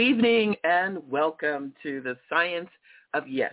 [0.00, 2.70] Evening and welcome to the Science
[3.12, 3.52] of Yes.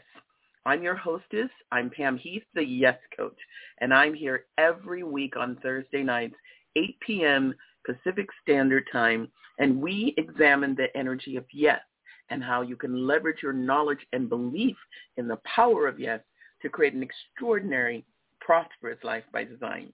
[0.66, 1.50] I'm your hostess.
[1.74, 3.38] I'm Pam Heath, the Yes Coach,
[3.80, 6.36] and I'm here every week on Thursday nights,
[6.78, 7.54] 8 p.m.
[7.86, 11.82] Pacific Standard Time, and we examine the energy of yes
[12.30, 14.78] and how you can leverage your knowledge and belief
[15.18, 16.22] in the power of yes
[16.62, 18.06] to create an extraordinary,
[18.40, 19.92] prosperous life by design.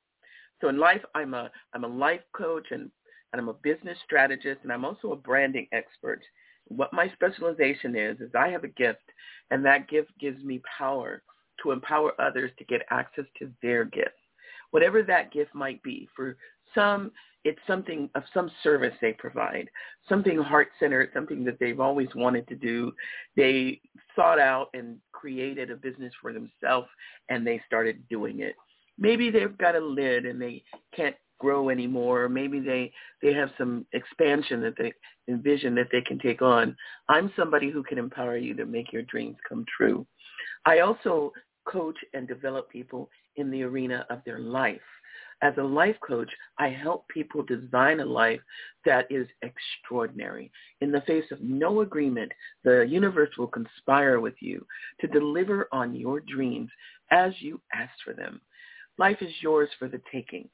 [0.61, 2.91] So in life, I'm a I'm a life coach and
[3.33, 6.21] and I'm a business strategist and I'm also a branding expert.
[6.67, 9.03] What my specialization is, is I have a gift
[9.51, 11.21] and that gift gives me power
[11.61, 14.09] to empower others to get access to their gift.
[14.71, 16.07] Whatever that gift might be.
[16.15, 16.35] For
[16.73, 17.11] some,
[17.43, 19.69] it's something of some service they provide,
[20.07, 22.91] something heart-centered, something that they've always wanted to do.
[23.35, 23.81] They
[24.15, 26.87] sought out and created a business for themselves
[27.29, 28.55] and they started doing it.
[28.97, 30.63] Maybe they've got a lid and they
[30.95, 32.23] can't grow anymore.
[32.23, 32.91] or Maybe they,
[33.21, 34.93] they have some expansion that they
[35.27, 36.75] envision that they can take on.
[37.09, 40.05] I'm somebody who can empower you to make your dreams come true.
[40.65, 41.31] I also
[41.65, 44.89] coach and develop people in the arena of their life.
[45.41, 48.39] As a life coach, I help people design a life
[48.85, 50.51] that is extraordinary.
[50.79, 52.31] In the face of no agreement,
[52.63, 54.65] the universe will conspire with you
[55.01, 56.69] to deliver on your dreams
[57.11, 58.39] as you ask for them.
[58.97, 60.47] Life is yours for the taking.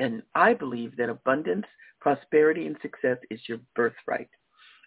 [0.00, 1.66] And I believe that abundance,
[2.00, 4.30] prosperity, and success is your birthright.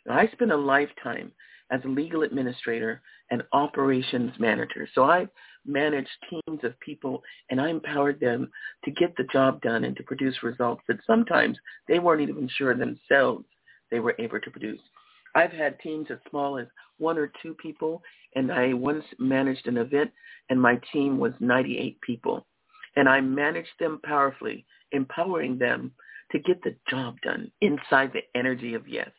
[0.06, 1.32] Now, I spent a lifetime
[1.72, 3.02] as a legal administrator
[3.32, 4.88] and operations manager.
[4.94, 5.28] So I
[5.66, 8.52] managed teams of people and I empowered them
[8.86, 11.58] to get the job done and to produce results that sometimes
[11.88, 13.46] they weren't even sure themselves
[13.92, 14.82] they were able to produce.
[15.36, 18.02] I've had teams as small as one or two people
[18.36, 20.12] and I once managed an event
[20.50, 22.46] and my team was 98 people.
[22.96, 25.92] And I managed them powerfully, empowering them
[26.32, 29.10] to get the job done inside the energy of yes.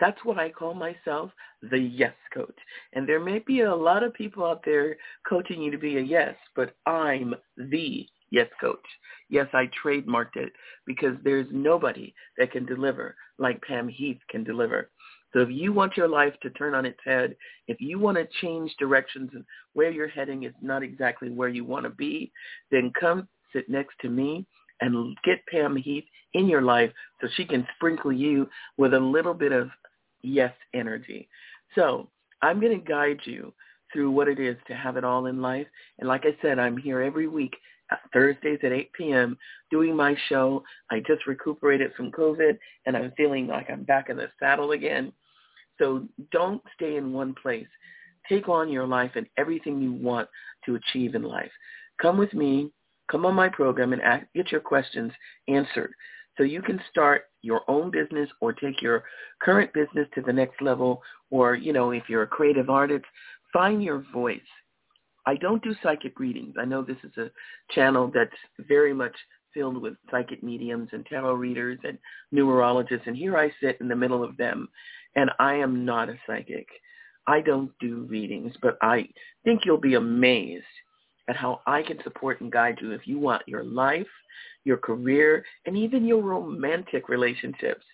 [0.00, 1.30] That's what I call myself,
[1.70, 2.56] the yes coach.
[2.94, 4.96] And there may be a lot of people out there
[5.28, 8.84] coaching you to be a yes, but I'm the yes coach.
[9.28, 10.52] Yes, I trademarked it
[10.86, 14.90] because there's nobody that can deliver like Pam Heath can deliver.
[15.32, 17.34] So if you want your life to turn on its head,
[17.66, 21.64] if you want to change directions and where you're heading is not exactly where you
[21.64, 22.32] want to be,
[22.70, 24.46] then come sit next to me
[24.82, 26.04] and get Pam Heath
[26.34, 29.70] in your life so she can sprinkle you with a little bit of
[30.22, 31.28] yes energy.
[31.74, 32.08] So
[32.42, 33.54] I'm going to guide you
[33.92, 35.66] through what it is to have it all in life.
[35.98, 37.54] And like I said, I'm here every week,
[37.90, 39.38] uh, Thursdays at 8 p.m.
[39.70, 40.64] doing my show.
[40.90, 45.12] I just recuperated from COVID and I'm feeling like I'm back in the saddle again.
[45.78, 47.68] So don't stay in one place.
[48.28, 50.28] Take on your life and everything you want
[50.66, 51.50] to achieve in life.
[52.00, 52.70] Come with me,
[53.12, 55.12] come on my program and ask, get your questions
[55.46, 55.92] answered
[56.36, 59.04] so you can start your own business or take your
[59.42, 63.04] current business to the next level or, you know, if you're a creative artist,
[63.52, 64.40] find your voice.
[65.26, 66.54] I don't do psychic readings.
[66.58, 67.30] I know this is a
[67.72, 68.30] channel that's
[68.66, 69.14] very much
[69.54, 71.98] filled with psychic mediums and tarot readers and
[72.34, 74.68] numerologists, and here I sit in the middle of them,
[75.14, 76.66] and I am not a psychic.
[77.26, 79.08] I don't do readings, but I
[79.44, 80.64] think you'll be amazed
[81.28, 84.06] at how I can support and guide you if you want your life,
[84.64, 87.84] your career, and even your romantic relationships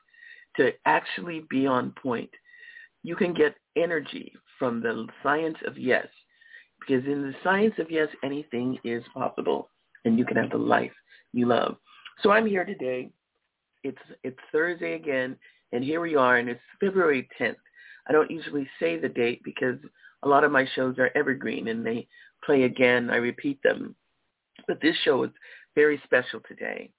[0.57, 2.31] to actually be on point.
[3.03, 6.07] You can get energy from the science of yes,
[6.81, 9.71] because in the science of yes, anything is possible,
[10.05, 10.93] and you can have the life
[11.33, 11.77] you love.
[12.23, 13.11] So I'm here today.
[13.85, 15.37] It's it's Thursday again,
[15.73, 17.57] and here we are, and it's February 10th.
[18.09, 19.79] I don't usually say the date because
[20.23, 22.09] a lot of my shows are evergreen and they
[22.45, 23.11] play again.
[23.11, 23.95] I repeat them.
[24.67, 25.31] But this show is
[25.75, 26.91] very special today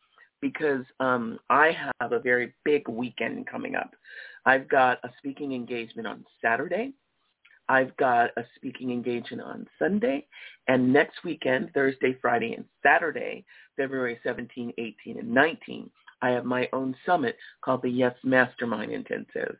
[0.41, 3.91] because um, I have a very big weekend coming up.
[4.45, 6.93] I've got a speaking engagement on Saturday.
[7.67, 10.25] I've got a speaking engagement on Sunday.
[10.67, 13.45] And next weekend, Thursday, Friday, and Saturday,
[13.77, 15.89] February 17, 18, and 19,
[16.21, 19.55] I have my own summit called the Yes Mastermind Intensive.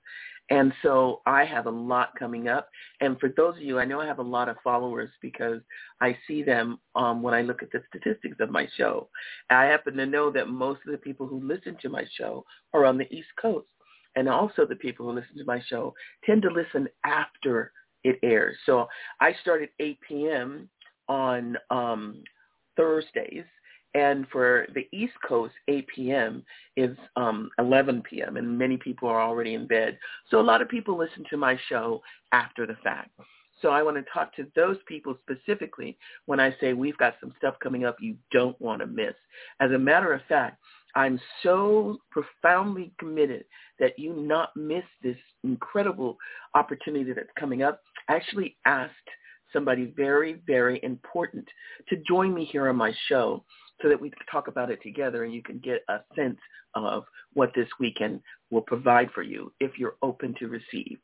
[0.50, 2.70] And so I have a lot coming up.
[3.02, 5.62] And for those of you, I know I have a lot of followers because
[6.02, 9.10] I see them um, when I look at the statistics of my show.
[9.52, 12.86] I happen to know that most of the people who listen to my show are
[12.86, 13.68] on the East Coast.
[14.16, 15.94] And also the people who listen to my show
[16.26, 17.72] tend to listen after
[18.04, 18.58] it airs.
[18.66, 18.88] So
[19.22, 20.70] I start at 8 p.m.
[21.08, 22.24] on um,
[22.76, 23.46] Thursdays
[23.94, 26.44] and for the East Coast, 8 p.m.
[26.78, 29.98] is um, 11 p.m., and many people are already in bed.
[30.30, 32.02] So a lot of people listen to my show
[32.32, 33.10] after the fact.
[33.62, 35.98] So I want to talk to those people specifically
[36.28, 39.16] when I say we've got some stuff coming up you don't want to miss.
[39.60, 40.62] As a matter of fact,
[40.96, 43.46] I'm so profoundly committed
[43.80, 46.18] that you not miss this incredible
[46.56, 47.82] opportunity that's coming up.
[48.08, 48.94] I actually asked
[49.52, 51.48] somebody very, very important
[51.90, 53.44] to join me here on my show
[53.82, 56.38] so that we can talk about it together and you can get a sense
[56.76, 57.04] of
[57.34, 58.22] what this weekend
[58.52, 60.98] will provide for you if you're open to receive.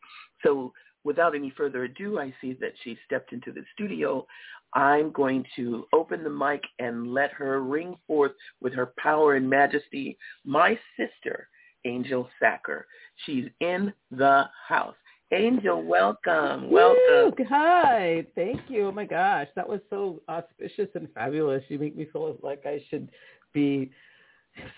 [0.43, 0.73] So
[1.03, 4.25] without any further ado, I see that she stepped into the studio.
[4.73, 9.49] I'm going to open the mic and let her ring forth with her power and
[9.49, 11.47] majesty my sister,
[11.85, 12.85] Angel Sacker.
[13.25, 14.95] She's in the house.
[15.31, 16.69] Angel, welcome.
[16.69, 17.33] Welcome.
[17.37, 18.25] Woo, hi.
[18.35, 18.87] Thank you.
[18.87, 19.47] Oh my gosh.
[19.55, 21.63] That was so auspicious and fabulous.
[21.67, 23.09] You make me feel like I should
[23.53, 23.91] be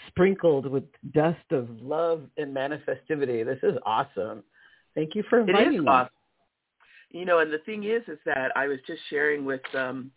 [0.07, 3.45] sprinkled with dust of love and manifestivity.
[3.45, 4.43] This is awesome.
[4.95, 5.87] Thank you for inviting it is me.
[5.87, 6.09] Awesome.
[7.11, 10.11] You know, and the thing is, is that I was just sharing with um,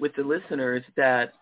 [0.00, 1.34] with the listeners that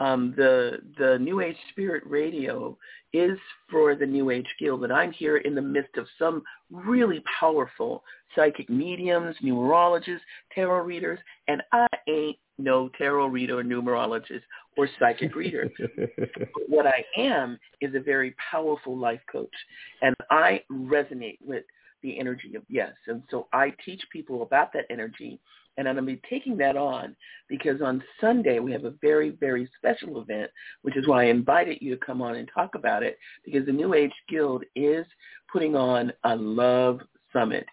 [0.00, 2.76] um, the the New Age Spirit Radio
[3.12, 3.38] is
[3.70, 8.04] for the New Age Guild, and I'm here in the midst of some really powerful
[8.36, 10.20] psychic mediums, numerologists,
[10.54, 11.18] tarot readers,
[11.48, 14.42] and I ain't no tarot reader or numerologist
[14.76, 15.70] or psychic reader.
[16.68, 19.54] what I am is a very powerful life coach,
[20.02, 21.64] and I resonate with
[22.02, 22.92] the energy of yes.
[23.06, 25.40] And so I teach people about that energy
[25.78, 27.16] and I'm going to be taking that on
[27.48, 30.50] because on Sunday we have a very, very special event,
[30.82, 33.72] which is why I invited you to come on and talk about it because the
[33.72, 35.06] New Age Guild is
[35.50, 37.00] putting on a love
[37.32, 37.64] summit.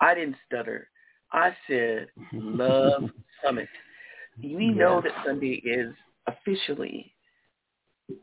[0.00, 0.88] I didn't stutter.
[1.32, 3.04] I said love
[3.44, 3.68] summit.
[4.42, 5.94] We know that Sunday is
[6.26, 7.14] officially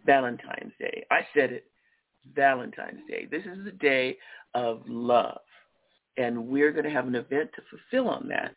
[0.06, 1.06] Valentine's Day.
[1.10, 1.66] I said it,
[2.36, 3.28] Valentine's Day.
[3.32, 4.18] This is the day
[4.54, 5.40] of love.
[6.18, 8.54] And we're going to have an event to fulfill on that.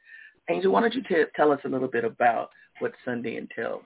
[0.50, 2.50] Angel, why don't you t- tell us a little bit about
[2.80, 3.84] what Sunday entails?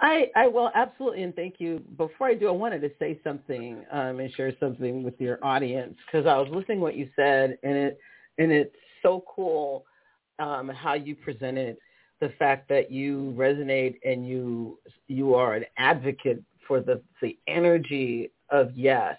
[0.00, 1.80] I, I will absolutely, and thank you.
[1.96, 5.96] Before I do, I wanted to say something um, and share something with your audience
[6.06, 7.98] because I was listening to what you said, and it
[8.38, 9.84] and it's so cool
[10.38, 11.76] um, how you presented
[12.20, 18.30] the fact that you resonate and you you are an advocate for the the energy
[18.50, 19.16] of yes.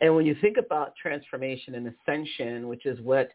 [0.00, 3.30] And when you think about transformation and ascension, which is what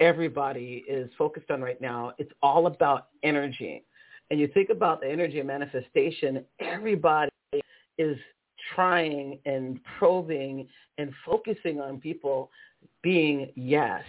[0.00, 2.12] everybody is focused on right now.
[2.18, 3.84] It's all about energy.
[4.30, 7.30] And you think about the energy of manifestation, everybody
[7.96, 8.16] is
[8.74, 10.68] trying and probing
[10.98, 12.50] and focusing on people
[13.02, 14.02] being yes.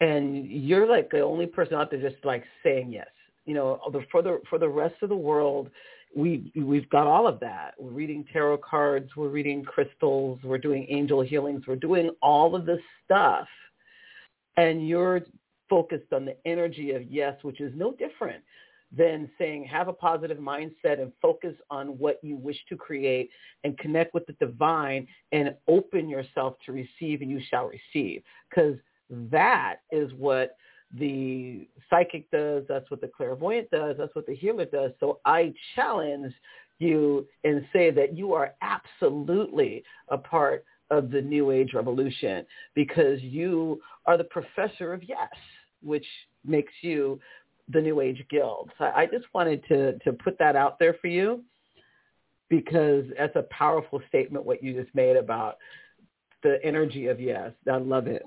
[0.00, 3.08] And you're like the only person out there just like saying yes.
[3.44, 3.80] You know,
[4.10, 5.70] for the for the rest of the world,
[6.14, 7.74] we we've got all of that.
[7.78, 12.66] We're reading tarot cards, we're reading crystals, we're doing angel healings, we're doing all of
[12.66, 13.48] this stuff
[14.58, 15.22] and you're
[15.70, 18.42] focused on the energy of yes, which is no different
[18.96, 23.30] than saying have a positive mindset and focus on what you wish to create
[23.64, 28.22] and connect with the divine and open yourself to receive and you shall receive.
[28.48, 28.76] Because
[29.10, 30.56] that is what
[30.94, 34.90] the psychic does that's what the clairvoyant does that's what the healer does.
[35.00, 36.32] So i challenge
[36.78, 43.20] you and say that you are absolutely a part of the New Age revolution because
[43.22, 45.28] you are the professor of yes,
[45.82, 46.06] which
[46.44, 47.20] makes you
[47.68, 48.70] the New Age Guild.
[48.78, 51.44] So I just wanted to, to put that out there for you
[52.48, 55.58] because that's a powerful statement what you just made about
[56.42, 57.52] the energy of yes.
[57.70, 58.22] I love it.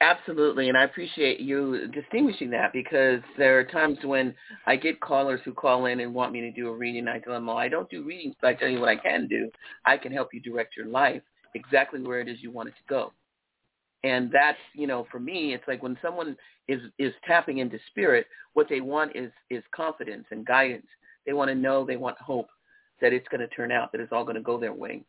[0.00, 4.32] Absolutely, and I appreciate you distinguishing that because there are times when
[4.64, 7.08] I get callers who call in and want me to do a reading.
[7.08, 9.26] I tell them, well, I don't do readings, but I tell you what I can
[9.26, 9.50] do.
[9.84, 11.22] I can help you direct your life
[11.56, 13.12] exactly where it is you want it to go.
[14.04, 16.36] And that's, you know, for me, it's like when someone
[16.68, 20.86] is is tapping into spirit, what they want is is confidence and guidance.
[21.26, 22.48] They want to know, they want hope
[23.00, 25.02] that it's going to turn out, that it's all going to go their way.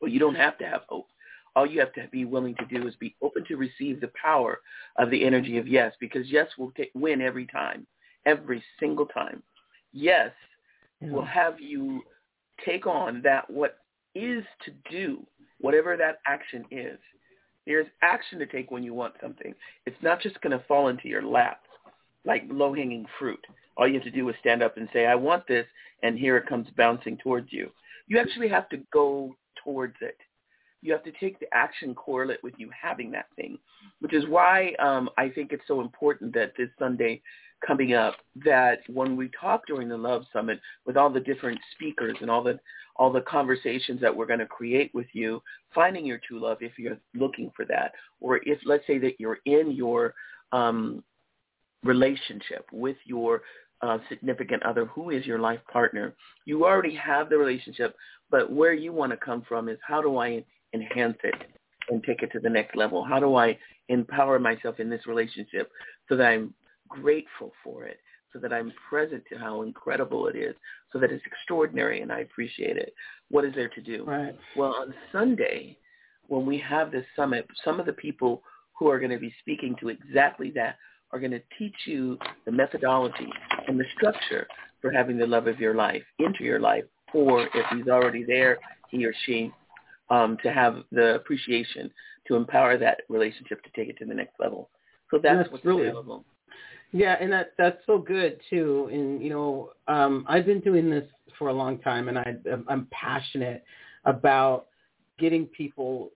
[0.00, 1.06] Well, you don't have to have hope.
[1.56, 4.60] All you have to be willing to do is be open to receive the power
[4.96, 7.86] of the energy of yes, because yes will t- win every time,
[8.26, 9.42] every single time.
[9.92, 10.30] Yes
[11.00, 11.10] yeah.
[11.10, 12.02] will have you
[12.64, 13.78] take on that what
[14.14, 15.26] is to do,
[15.60, 16.98] whatever that action is.
[17.66, 19.54] There's action to take when you want something.
[19.86, 21.62] It's not just going to fall into your lap
[22.24, 23.44] like low-hanging fruit.
[23.76, 25.66] All you have to do is stand up and say, I want this,
[26.02, 27.70] and here it comes bouncing towards you.
[28.08, 30.16] You actually have to go towards it.
[30.86, 33.58] You have to take the action correlate with you having that thing,
[34.00, 37.20] which is why um, I think it's so important that this Sunday
[37.66, 38.14] coming up
[38.44, 42.42] that when we talk during the Love Summit with all the different speakers and all
[42.42, 42.58] the
[42.96, 45.42] all the conversations that we're going to create with you,
[45.74, 49.38] finding your true love if you're looking for that, or if let's say that you're
[49.44, 50.14] in your
[50.52, 51.02] um,
[51.82, 53.42] relationship with your
[53.82, 56.14] uh, significant other who is your life partner.
[56.46, 57.94] You already have the relationship,
[58.30, 61.34] but where you want to come from is how do I enhance it
[61.88, 63.04] and take it to the next level?
[63.04, 63.58] How do I
[63.88, 65.70] empower myself in this relationship
[66.08, 66.54] so that I'm
[66.88, 67.98] grateful for it,
[68.32, 70.54] so that I'm present to how incredible it is,
[70.92, 72.92] so that it's extraordinary and I appreciate it?
[73.30, 74.04] What is there to do?
[74.04, 74.36] Right.
[74.56, 75.78] Well, on Sunday,
[76.28, 78.42] when we have this summit, some of the people
[78.78, 80.76] who are going to be speaking to exactly that
[81.12, 83.28] are going to teach you the methodology
[83.68, 84.46] and the structure
[84.82, 88.58] for having the love of your life into your life, or if he's already there,
[88.90, 89.52] he or she,
[90.10, 91.90] um, to have the appreciation
[92.28, 94.70] to empower that relationship to take it to the next level.
[95.10, 96.24] So that's, that's what's really, available.
[96.92, 98.88] Yeah, and that that's so good too.
[98.92, 101.04] And you know, um, I've been doing this
[101.38, 102.34] for a long time, and I,
[102.68, 103.64] I'm passionate
[104.04, 104.66] about
[105.18, 106.10] getting people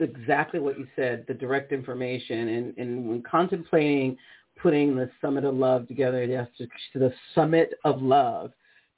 [0.00, 4.16] exactly what you said, the direct information, and, and when contemplating
[4.60, 8.52] putting the Summit of Love together, yes, to, to the Summit of Love,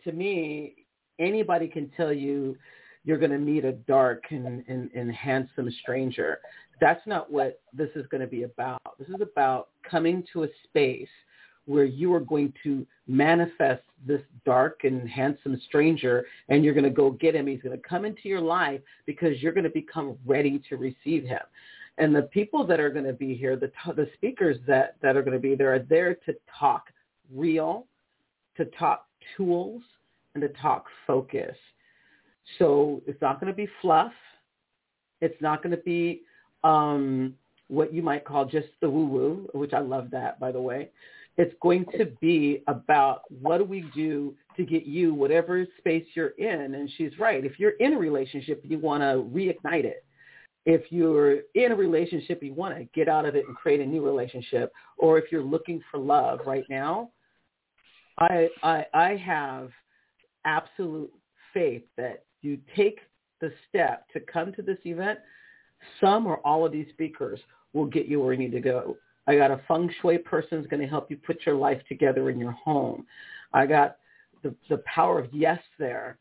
[0.05, 0.75] to me,
[1.19, 2.57] anybody can tell you
[3.05, 6.41] you're going to meet a dark and, and, and handsome stranger.
[6.81, 8.81] That's not what this is going to be about.
[8.99, 11.09] This is about coming to a space
[11.67, 16.91] where you are going to manifest this dark and handsome stranger and you're going to
[16.91, 17.47] go get him.
[17.47, 21.25] He's going to come into your life because you're going to become ready to receive
[21.25, 21.41] him.
[21.99, 25.23] And the people that are going to be here, the, the speakers that, that are
[25.23, 26.87] going to be there are there to talk
[27.33, 27.87] real,
[28.57, 29.83] to talk tools,
[30.35, 31.57] and to talk focus.
[32.59, 34.13] So it's not going to be fluff.
[35.21, 36.23] It's not going to be
[36.65, 37.35] um,
[37.69, 40.91] what you might call just the woo-woo, which I love that, by the way.
[41.37, 46.31] It's going to be about what do we do to get you whatever space you're
[46.31, 46.75] in.
[46.75, 47.45] And she's right.
[47.45, 50.05] If you're in a relationship, you want to reignite it.
[50.67, 53.87] If you're in a relationship, you want to get out of it and create a
[53.87, 54.73] new relationship.
[54.99, 57.11] Or if you're looking for love right now,
[58.19, 59.71] I, I, I have
[60.45, 61.11] absolute
[61.55, 63.01] faith that you take
[63.41, 65.19] the step to come to this event,
[66.01, 67.41] some or all of these speakers
[67.73, 68.97] will get you where you need to go.
[69.27, 72.31] I got a feng shui person who's going to help you put your life together
[72.31, 73.07] in your home.
[73.53, 73.97] I got
[74.43, 76.19] the, the power of yes there.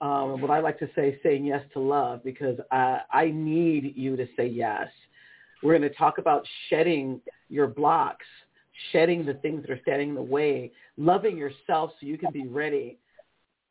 [0.00, 4.16] Um, what I like to say, saying yes to love, because I, I need you
[4.16, 4.88] to say yes.
[5.62, 8.26] We're going to talk about shedding your blocks,
[8.90, 12.48] shedding the things that are standing in the way, loving yourself so you can be
[12.48, 12.98] ready,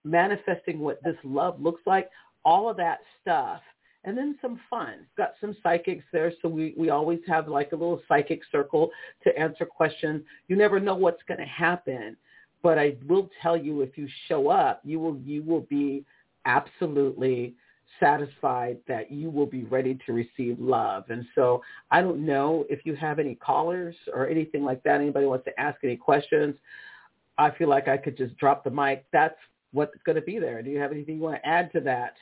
[0.04, 2.10] manifesting what this love looks like,
[2.44, 3.62] all of that stuff
[4.04, 5.06] and then some fun.
[5.18, 8.90] Got some psychics there, so we, we always have like a little psychic circle
[9.24, 10.24] to answer questions.
[10.48, 12.18] You never know what's going to happen,
[12.64, 16.04] but I will tell you if you show up, you will you will be
[16.46, 17.54] absolutely
[18.00, 21.04] satisfied that you will be ready to receive love.
[21.10, 25.02] And so I don't know if you have any callers or anything like that.
[25.02, 26.56] Anybody wants to ask any questions?
[27.38, 29.06] I feel like I could just drop the mic.
[29.12, 29.38] That's
[29.74, 30.62] what's going to be there.
[30.62, 32.16] Do you have anything you want to add to that?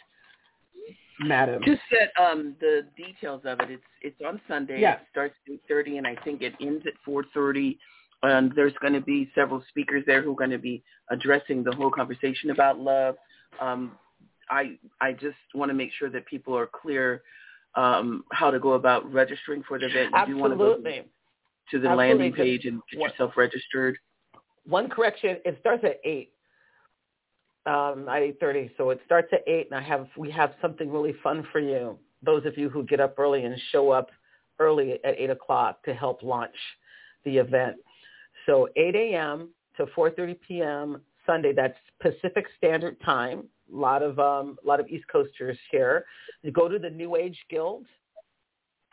[1.20, 1.62] madam?
[1.64, 3.70] Just that um, the details of it.
[3.70, 4.80] It's it's on Sunday.
[4.80, 4.94] Yeah.
[4.94, 7.78] It starts at eight thirty, and I think it ends at four thirty.
[8.22, 11.74] And there's going to be several speakers there who are going to be addressing the
[11.74, 13.16] whole conversation about love.
[13.62, 13.94] Um,
[14.50, 17.22] I I just want to make sure that people are clear
[17.76, 20.14] um, how to go about registering for the event.
[20.14, 20.36] Absolutely.
[20.36, 21.96] You want to go to the Absolutely.
[21.98, 23.98] landing page and get yourself registered.
[24.66, 26.34] One correction: it starts at eight
[27.66, 28.72] um, at eight thirty.
[28.78, 31.98] So it starts at eight, and I have we have something really fun for you.
[32.24, 34.10] Those of you who get up early and show up
[34.60, 36.56] early at eight o'clock to help launch
[37.26, 37.78] the event.
[38.46, 39.50] So 8 a.m.
[39.78, 41.02] to 4:30 p.m.
[41.26, 41.54] Sunday.
[41.54, 43.44] That's Pacific Standard Time.
[43.72, 46.06] A lot of um, a lot of East Coasters here.
[46.42, 47.86] You go to the New Age Guild.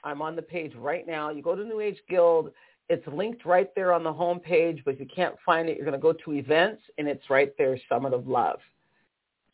[0.04, 1.30] I'm on the page right now.
[1.30, 2.50] You go to New Age Guild.
[2.88, 5.86] It's linked right there on the home page, but if you can't find it, you're
[5.86, 8.58] going to go to events, and it's right there, Summit of Love.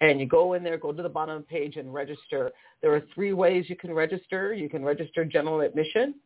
[0.01, 2.51] And you go in there, go to the bottom of the page and register.
[2.83, 4.53] There are three ways you can register.
[4.53, 6.17] You can register general admission,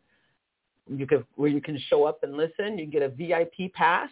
[0.88, 2.78] you can, where you can show up and listen.
[2.78, 4.10] You get a VIP pass.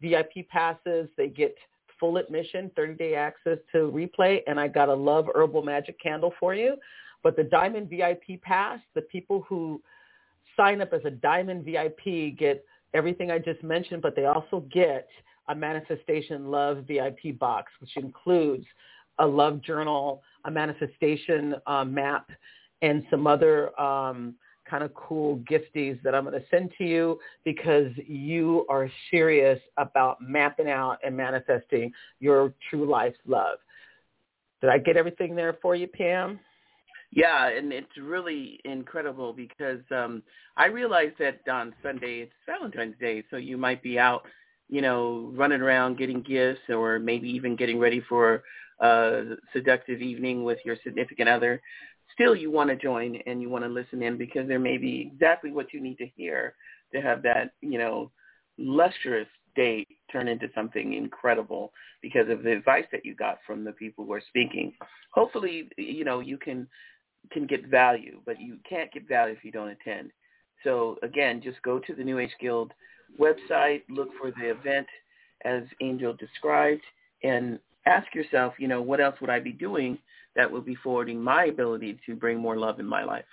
[0.00, 1.54] VIP passes, they get
[1.98, 6.54] full admission, 30-day access to replay, and I got a Love Herbal Magic candle for
[6.54, 6.76] you.
[7.22, 9.82] But the Diamond VIP pass, the people who
[10.60, 15.08] sign up as a Diamond VIP get everything I just mentioned, but they also get
[15.48, 18.66] a Manifestation Love VIP box, which includes
[19.18, 22.30] a love journal, a manifestation uh, map,
[22.82, 24.34] and some other um,
[24.68, 29.58] kind of cool gifties that I'm going to send to you because you are serious
[29.78, 33.58] about mapping out and manifesting your true life's love.
[34.60, 36.38] Did I get everything there for you, Pam?
[37.12, 40.22] Yeah, and it's really incredible because um
[40.56, 44.22] I realize that on Sunday it's Valentine's Day, so you might be out,
[44.68, 48.42] you know, running around getting gifts or maybe even getting ready for
[48.80, 51.60] a seductive evening with your significant other
[52.12, 55.10] still you want to join and you want to listen in because there may be
[55.12, 56.54] exactly what you need to hear
[56.92, 58.10] to have that, you know,
[58.58, 63.72] lustrous date turn into something incredible because of the advice that you got from the
[63.72, 64.72] people who are speaking.
[65.12, 66.66] Hopefully, you know, you can
[67.32, 70.10] can get value, but you can't get value if you don't attend.
[70.64, 72.72] So again, just go to the New Age Guild
[73.18, 74.86] website, look for the event
[75.44, 76.82] as Angel described,
[77.22, 79.98] and ask yourself, you know, what else would I be doing
[80.36, 83.24] that will be forwarding my ability to bring more love in my life.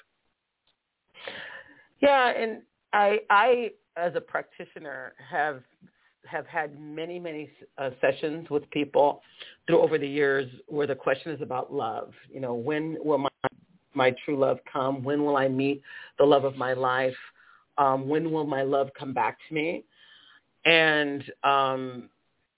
[2.02, 2.62] Yeah, and
[2.94, 5.64] I, I as a practitioner have
[6.26, 9.22] have had many many uh, sessions with people
[9.66, 12.12] through over the years where the question is about love.
[12.30, 13.30] You know, when will my
[13.94, 15.04] my true love come?
[15.04, 15.82] When will I meet
[16.18, 17.16] the love of my life?
[17.78, 19.84] Um, when will my love come back to me?
[20.66, 22.10] And um,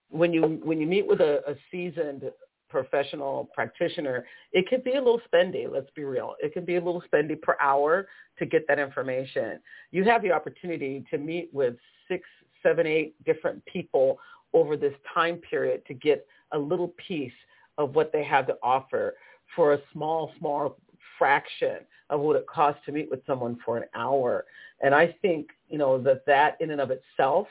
[0.10, 2.24] when you when you meet with a, a seasoned
[2.70, 6.36] professional practitioner, it could be a little spendy, let's be real.
[6.39, 9.60] It can be a little spendy per hour to get that information.
[9.92, 11.76] You have the opportunity to meet with
[12.08, 12.28] six,
[12.63, 14.20] seven, eight different people
[14.54, 17.34] over this time period to get a little piece
[17.78, 19.15] of what they have to offer
[19.56, 20.78] for a small, small
[21.19, 21.79] fraction
[22.10, 24.45] of what it costs to meet with someone for an hour.
[24.82, 27.47] And I think, you know, that that in and of itself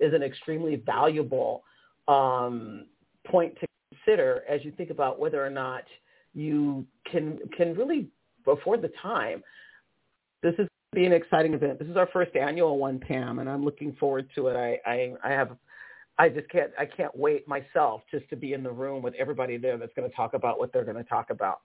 [0.00, 1.62] is an extremely valuable
[2.08, 2.86] um,
[3.24, 5.84] point to consider as you think about whether or not
[6.34, 8.08] you can can really
[8.46, 9.42] afford the time.
[10.42, 11.78] This is going to be an exciting event.
[11.78, 14.56] This is our first annual one, Pam, and I'm looking forward to it.
[14.56, 15.56] I, I, I have,
[16.18, 19.56] I just can't, I can't wait myself just to be in the room with everybody
[19.56, 21.60] there that's going to talk about what they're going to talk about.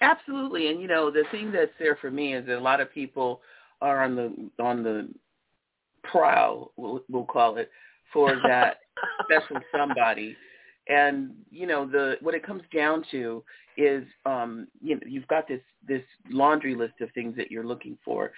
[0.00, 2.92] Absolutely, and you know the thing that's there for me is that a lot of
[2.92, 3.40] people
[3.80, 5.08] are on the on the
[6.04, 7.70] prowl, we'll, we'll call it,
[8.12, 8.78] for that
[9.24, 10.36] special somebody.
[10.88, 13.42] And you know the what it comes down to
[13.76, 17.98] is um, you know you've got this this laundry list of things that you're looking
[18.04, 18.32] for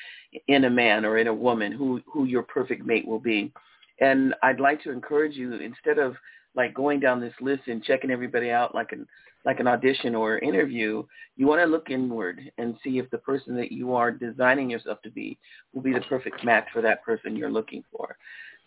[0.46, 3.52] in a man or in a woman who who your perfect mate will be.
[4.00, 6.14] And I'd like to encourage you instead of
[6.54, 9.06] like going down this list and checking everybody out like an
[9.48, 11.02] like an audition or interview,
[11.36, 15.02] you want to look inward and see if the person that you are designing yourself
[15.02, 15.38] to be
[15.72, 18.16] will be the perfect match for that person you're looking for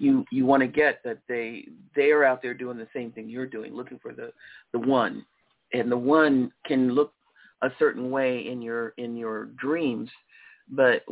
[0.02, 3.30] you you want to get that they they are out there doing the same thing
[3.30, 4.34] you're doing, looking for the
[4.74, 5.24] the one,
[5.74, 7.13] and the one can look
[7.62, 10.10] a certain way in your in your dreams,
[10.70, 11.04] but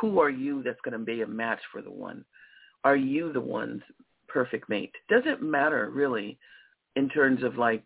[0.00, 2.24] who are you that's going to be a match for the one?
[2.84, 3.82] Are you the one's
[4.28, 4.92] perfect mate?
[5.10, 6.38] Doesn't matter really,
[6.96, 7.82] in terms of like,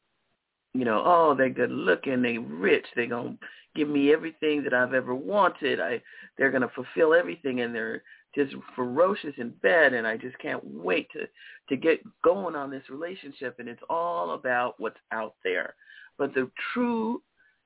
[0.74, 3.36] you know, oh they're good looking, They're rich, they're gonna
[3.74, 5.80] give me everything that I've ever wanted.
[5.80, 6.02] I
[6.36, 8.02] they're gonna fulfill everything, and they're
[8.34, 11.26] just ferocious in bed and I just can't wait to
[11.68, 15.74] to get going on this relationship and it's all about what's out there.
[16.18, 17.22] But the true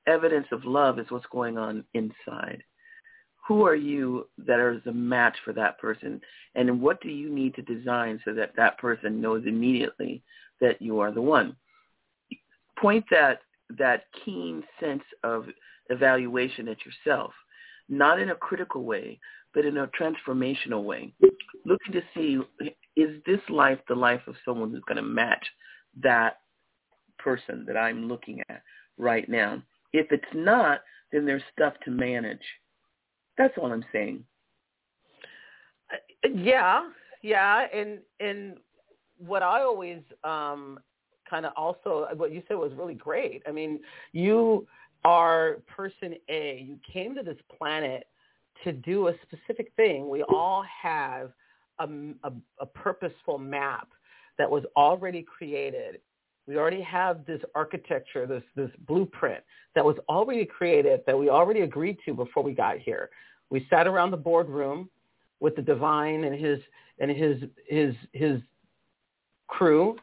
[0.07, 2.63] evidence of love is what's going on inside.
[3.47, 6.19] Who are you that is a match for that person
[6.55, 10.21] and what do you need to design so that that person knows immediately
[10.59, 11.55] that you are the one?
[12.79, 13.39] Point that
[13.77, 15.45] that keen sense of
[15.89, 17.33] evaluation at yourself,
[17.89, 19.19] not in a critical way,
[19.53, 21.13] but in a transformational way,
[21.65, 22.39] looking to see
[22.95, 25.45] is this life the life of someone who's going to match
[26.01, 26.37] that
[27.17, 28.61] person that I'm looking at
[28.97, 29.61] right now.
[29.93, 32.41] If it's not, then there's stuff to manage.
[33.37, 34.23] That's all I'm saying.
[36.33, 36.89] Yeah,
[37.21, 38.57] yeah, and and
[39.17, 40.79] what I always um
[41.29, 43.41] kind of also what you said was really great.
[43.47, 43.79] I mean,
[44.11, 44.67] you
[45.05, 46.65] are person A.
[46.67, 48.07] You came to this planet
[48.63, 50.09] to do a specific thing.
[50.09, 51.31] We all have
[51.79, 51.87] a,
[52.23, 53.89] a, a purposeful map
[54.37, 55.99] that was already created.
[56.47, 59.43] We already have this architecture, this, this blueprint
[59.75, 63.09] that was already created, that we already agreed to before we got here.
[63.49, 64.89] We sat around the boardroom
[65.39, 66.59] with the divine and his
[66.99, 68.41] and his his his
[69.47, 69.97] crew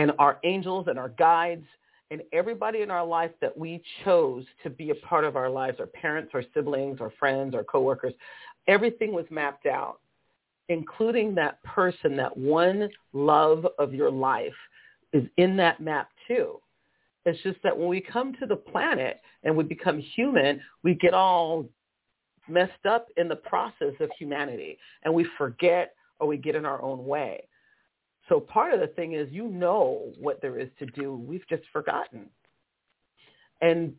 [0.00, 1.66] and our angels and our guides
[2.10, 5.78] and everybody in our life that we chose to be a part of our lives,
[5.78, 8.14] our parents, our siblings, our friends, our coworkers,
[8.66, 10.00] everything was mapped out,
[10.70, 14.54] including that person, that one love of your life
[15.12, 16.58] is in that map too.
[17.26, 21.12] It's just that when we come to the planet and we become human, we get
[21.12, 21.66] all
[22.48, 26.80] messed up in the process of humanity and we forget or we get in our
[26.80, 27.42] own way.
[28.30, 31.14] So part of the thing is you know what there is to do.
[31.14, 32.30] We've just forgotten.
[33.60, 33.92] And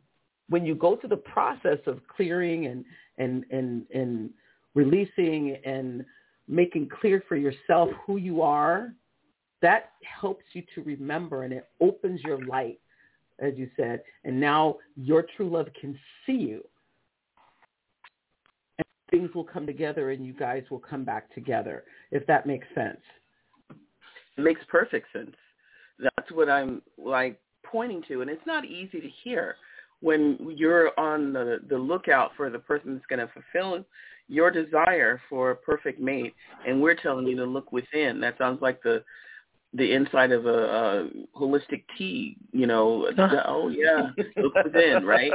[0.48, 2.86] when you go through the process of clearing and,
[3.18, 4.30] and, and, and
[4.74, 6.06] releasing and
[6.48, 8.94] making clear for yourself who you are,
[9.62, 12.80] that helps you to remember and it opens your light,
[13.40, 14.02] as you said.
[14.24, 16.64] And now your true love can see you.
[18.78, 22.68] And things will come together and you guys will come back together, if that makes
[22.74, 23.02] sense.
[24.42, 25.36] Makes perfect sense.
[26.00, 29.56] That's what I'm like pointing to, and it's not easy to hear
[30.02, 33.86] when you're on the the lookout for the person that's going to fulfill
[34.28, 36.34] your desire for a perfect mate,
[36.68, 38.20] and we're telling you to look within.
[38.22, 39.04] That sounds like the
[39.74, 43.10] the inside of a, a holistic tea, you know.
[43.46, 45.32] oh yeah, look within, right?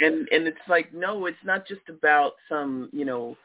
[0.00, 3.36] And and it's like no, it's not just about some you know,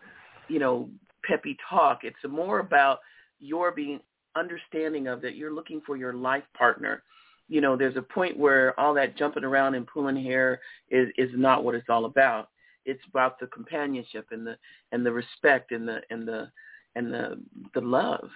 [0.48, 0.90] you know,
[1.24, 2.00] peppy talk.
[2.04, 3.00] It's more about
[3.40, 4.00] your being
[4.36, 7.04] understanding of that you're looking for your life partner.
[7.48, 11.30] You know, there's a point where all that jumping around and pulling hair is is
[11.34, 12.50] not what it's all about.
[12.86, 14.58] It's about the companionship and the
[14.92, 16.50] and the respect and the and the
[16.96, 17.40] and the
[17.74, 18.30] the love.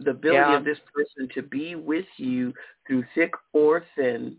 [0.00, 0.56] The ability yeah.
[0.56, 2.52] of this person to be with you
[2.86, 4.36] through thick or thin,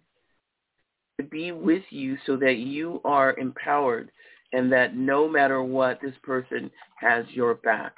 [1.20, 4.12] to be with you so that you are empowered
[4.52, 7.96] and that no matter what, this person has your back.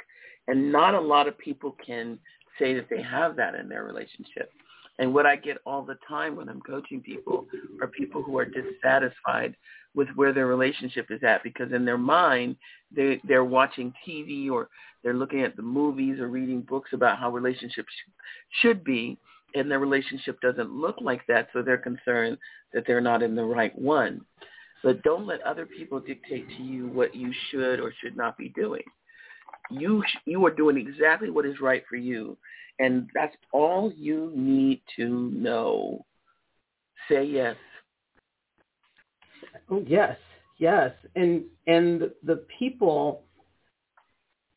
[0.47, 2.19] And not a lot of people can
[2.59, 4.51] say that they have that in their relationship.
[4.97, 7.45] And what I get all the time when I'm coaching people
[7.81, 9.55] are people who are dissatisfied
[9.93, 12.55] with where their relationship is at because in their mind
[12.95, 14.69] they they're watching TV or
[15.03, 17.91] they're looking at the movies or reading books about how relationships
[18.61, 19.17] should be
[19.53, 22.37] and their relationship doesn't look like that so they're concerned
[22.73, 24.21] that they're not in the right one.
[24.83, 28.49] But don't let other people dictate to you what you should or should not be
[28.49, 28.83] doing
[29.69, 32.37] you you are doing exactly what is right for you.
[32.79, 36.05] And that's all you need to know.
[37.09, 37.55] Say yes.
[39.69, 40.17] Oh yes
[40.57, 40.91] yes.
[41.15, 43.23] And and the people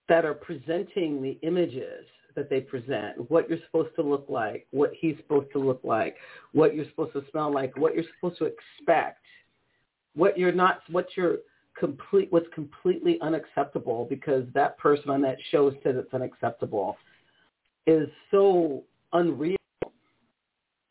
[0.08, 4.92] that are presenting the images that they present, what you're supposed to look like, what
[4.98, 6.16] he's supposed to look like,
[6.52, 9.20] what you're supposed to smell like, what you're supposed to expect,
[10.14, 11.38] what you're not, what you're
[11.78, 16.96] complete what's completely unacceptable because that person on that show said it's unacceptable
[17.86, 19.56] is so unreal.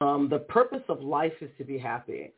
[0.01, 2.31] Um, the purpose of life is to be happy.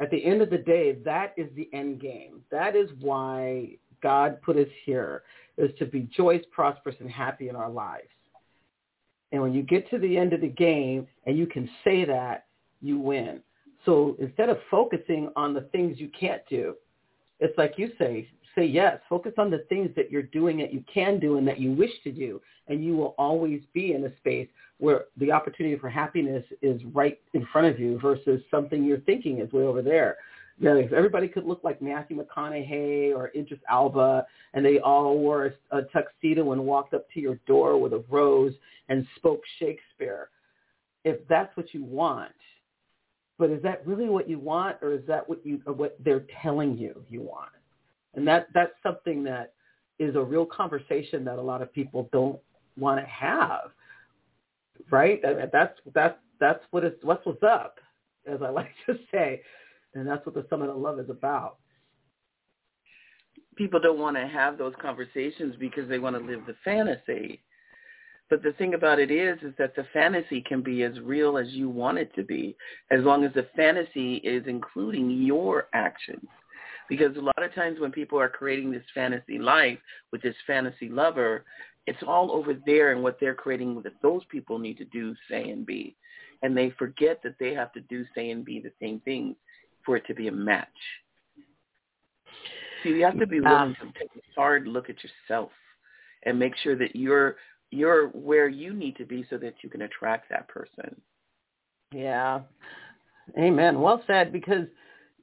[0.00, 2.42] At the end of the day, that is the end game.
[2.50, 5.22] That is why God put us here,
[5.56, 8.08] is to be joyous, prosperous, and happy in our lives.
[9.32, 12.46] And when you get to the end of the game and you can say that,
[12.82, 13.40] you win.
[13.84, 16.74] So instead of focusing on the things you can't do,
[17.40, 18.98] it's like you say, say yes.
[19.08, 21.90] Focus on the things that you're doing that you can do and that you wish
[22.04, 22.40] to do.
[22.68, 27.20] And you will always be in a space where the opportunity for happiness is right
[27.34, 30.16] in front of you versus something you're thinking is way over there.
[30.58, 35.18] You know, if everybody could look like Matthew McConaughey or Idris Elba and they all
[35.18, 38.54] wore a, a tuxedo and walked up to your door with a rose
[38.88, 40.30] and spoke Shakespeare,
[41.04, 42.32] if that's what you want,
[43.38, 46.24] but is that really what you want, or is that what you or what they're
[46.42, 47.50] telling you you want?
[48.14, 49.52] And that that's something that
[49.98, 52.38] is a real conversation that a lot of people don't
[52.78, 53.70] want to have,
[54.90, 55.20] right?
[55.52, 57.78] That's that's that's what is what's what's up,
[58.26, 59.42] as I like to say,
[59.94, 61.56] and that's what the Summit of Love is about.
[63.56, 67.42] People don't want to have those conversations because they want to live the fantasy.
[68.28, 71.48] But the thing about it is, is that the fantasy can be as real as
[71.50, 72.56] you want it to be,
[72.90, 76.26] as long as the fantasy is including your actions.
[76.88, 79.78] Because a lot of times when people are creating this fantasy life
[80.12, 81.44] with this fantasy lover,
[81.86, 85.50] it's all over there and what they're creating that those people need to do, say,
[85.50, 85.96] and be.
[86.42, 89.36] And they forget that they have to do, say, and be the same things
[89.84, 90.68] for it to be a match.
[92.82, 95.50] see, you have to be willing um, to take a hard look at yourself
[96.24, 97.36] and make sure that you're
[97.70, 100.94] you're where you need to be so that you can attract that person.
[101.92, 102.40] Yeah.
[103.38, 103.80] Amen.
[103.80, 104.66] Well said because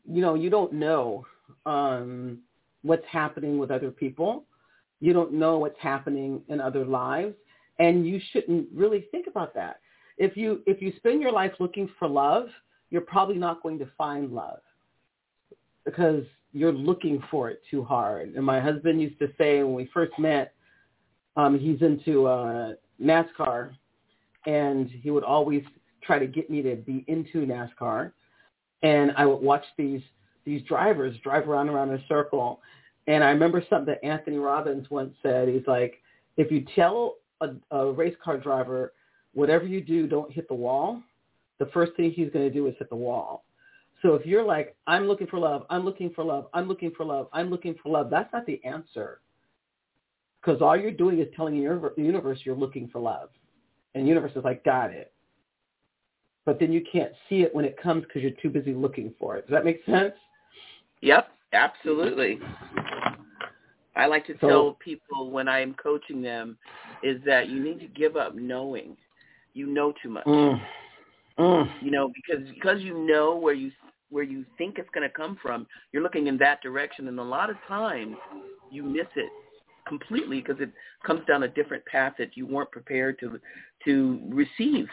[0.06, 1.25] you know, you don't know
[1.65, 2.39] um
[2.82, 4.45] what's happening with other people.
[4.99, 7.36] You don't know what's happening in other lives
[7.79, 9.79] and you shouldn't really think about that.
[10.17, 12.47] If you if you spend your life looking for love,
[12.89, 14.60] you're probably not going to find love
[15.86, 18.36] because you're looking for it too hard.
[18.36, 20.53] And my husband used to say when we first met,
[21.36, 23.72] um, he's into uh, NASCAR,
[24.46, 25.63] and he would always
[26.04, 28.12] try to get me to be into NASCAR.
[28.84, 30.02] And I would watch these
[30.46, 32.60] these drivers drive around around in a circle.
[33.08, 35.48] And I remember something that Anthony Robbins once said.
[35.48, 36.02] He's like,
[36.36, 38.93] if you tell a, a race car driver,
[39.34, 41.02] whatever you do, don't hit the wall,
[41.60, 43.46] the first thing he's going to do is hit the wall.
[44.02, 47.06] So if you're like, I'm looking for love, I'm looking for love, I'm looking for
[47.06, 49.22] love, I'm looking for love, that's not the answer.
[50.43, 53.29] Because all you're doing is telling the universe you're looking for love.
[53.95, 55.13] And the universe is like, got it.
[56.45, 59.38] But then you can't see it when it comes because you're too busy looking for
[59.38, 59.47] it.
[59.47, 60.13] Does that make sense?
[61.01, 62.39] Yep, absolutely.
[63.95, 66.58] I like to so, tell people when I'm coaching them
[67.03, 68.97] is that you need to give up knowing.
[69.53, 70.25] You know too much.
[70.25, 70.60] Mm,
[71.38, 71.69] mm.
[71.82, 73.71] You know because because you know where you
[74.10, 77.23] where you think it's going to come from, you're looking in that direction, and a
[77.23, 78.15] lot of times
[78.71, 79.29] you miss it
[79.88, 80.72] completely because it
[81.06, 83.39] comes down a different path that you weren't prepared to
[83.86, 84.88] to receive.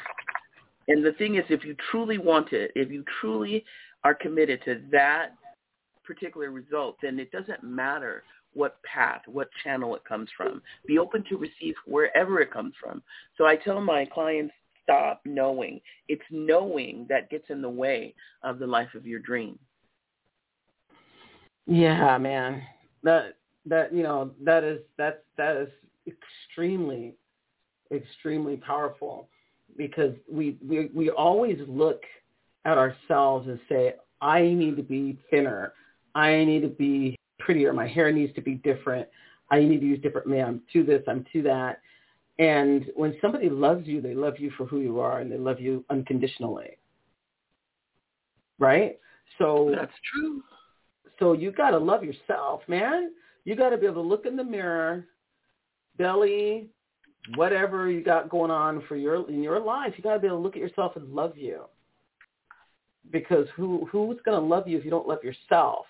[0.89, 3.65] And the thing is, if you truly want it, if you truly
[4.03, 5.31] are committed to that
[6.05, 8.25] particular result, then it doesn't matter
[8.55, 10.61] what path, what channel it comes from.
[10.87, 13.03] Be open to receive wherever it comes from.
[13.39, 15.81] So I tell my clients stop knowing.
[16.09, 19.59] It's knowing that gets in the way of the life of your dream.
[21.67, 22.63] Yeah, man.
[23.05, 25.69] That that you know that is that's that is
[26.07, 27.15] extremely
[27.93, 29.29] extremely powerful
[29.77, 32.03] because we we we always look
[32.65, 35.73] at ourselves and say I need to be thinner.
[36.15, 37.73] I need to be prettier.
[37.73, 39.09] My hair needs to be different.
[39.51, 40.45] I need to use different man.
[40.47, 41.03] I'm to this.
[41.09, 41.81] I'm to that.
[42.39, 45.61] And when somebody loves you, they love you for who you are and they love
[45.61, 46.79] you unconditionally.
[48.59, 48.99] Right?
[49.39, 50.43] So That's true.
[51.19, 53.13] So you got to love yourself, man.
[53.51, 55.07] You got to be able to look in the mirror,
[55.99, 56.69] belly,
[57.35, 60.37] whatever you got going on for your in your life, you got to be able
[60.37, 61.63] to look at yourself and love you.
[63.11, 65.87] Because who who's going to love you if you don't love yourself?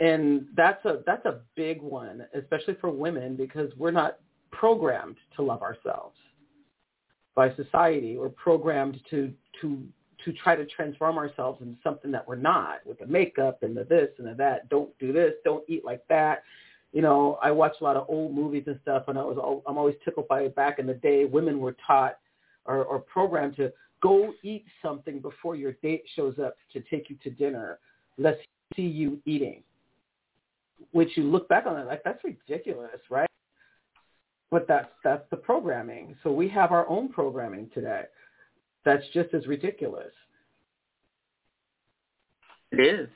[0.00, 5.42] And that's a that's a big one, especially for women because we're not programmed to
[5.42, 6.16] love ourselves
[7.34, 8.16] by society.
[8.16, 9.82] We're programmed to to
[10.24, 13.84] to try to transform ourselves into something that we're not with the makeup and the
[13.84, 14.70] this and the that.
[14.70, 15.34] Don't do this.
[15.44, 16.42] Don't eat like that.
[16.96, 19.76] You know, I watch a lot of old movies and stuff, and I was I'm
[19.76, 20.56] always tickled by it.
[20.56, 22.16] Back in the day, women were taught
[22.64, 27.16] or, or programmed to go eat something before your date shows up to take you
[27.22, 27.80] to dinner.
[28.16, 28.38] Let's
[28.74, 29.62] see you eating.
[30.92, 33.28] Which you look back on it like that's ridiculous, right?
[34.50, 36.16] But that's that's the programming.
[36.22, 38.04] So we have our own programming today.
[38.86, 40.12] That's just as ridiculous.
[42.72, 43.10] It is.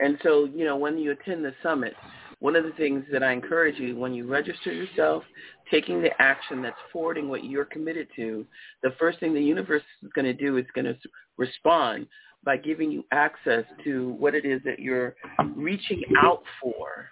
[0.00, 1.94] And so, you know, when you attend the summit,
[2.40, 5.22] one of the things that I encourage you when you register yourself,
[5.70, 8.46] taking the action that's forwarding what you're committed to,
[8.82, 10.96] the first thing the universe is going to do is going to
[11.36, 12.06] respond
[12.44, 15.16] by giving you access to what it is that you're
[15.54, 17.08] reaching out for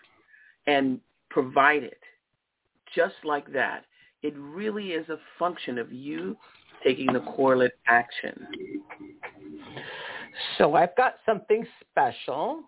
[0.66, 2.00] and provide it
[2.94, 3.84] just like that.
[4.22, 6.36] It really is a function of you
[6.84, 8.46] taking the correlate action.
[10.58, 12.62] So I've got something special.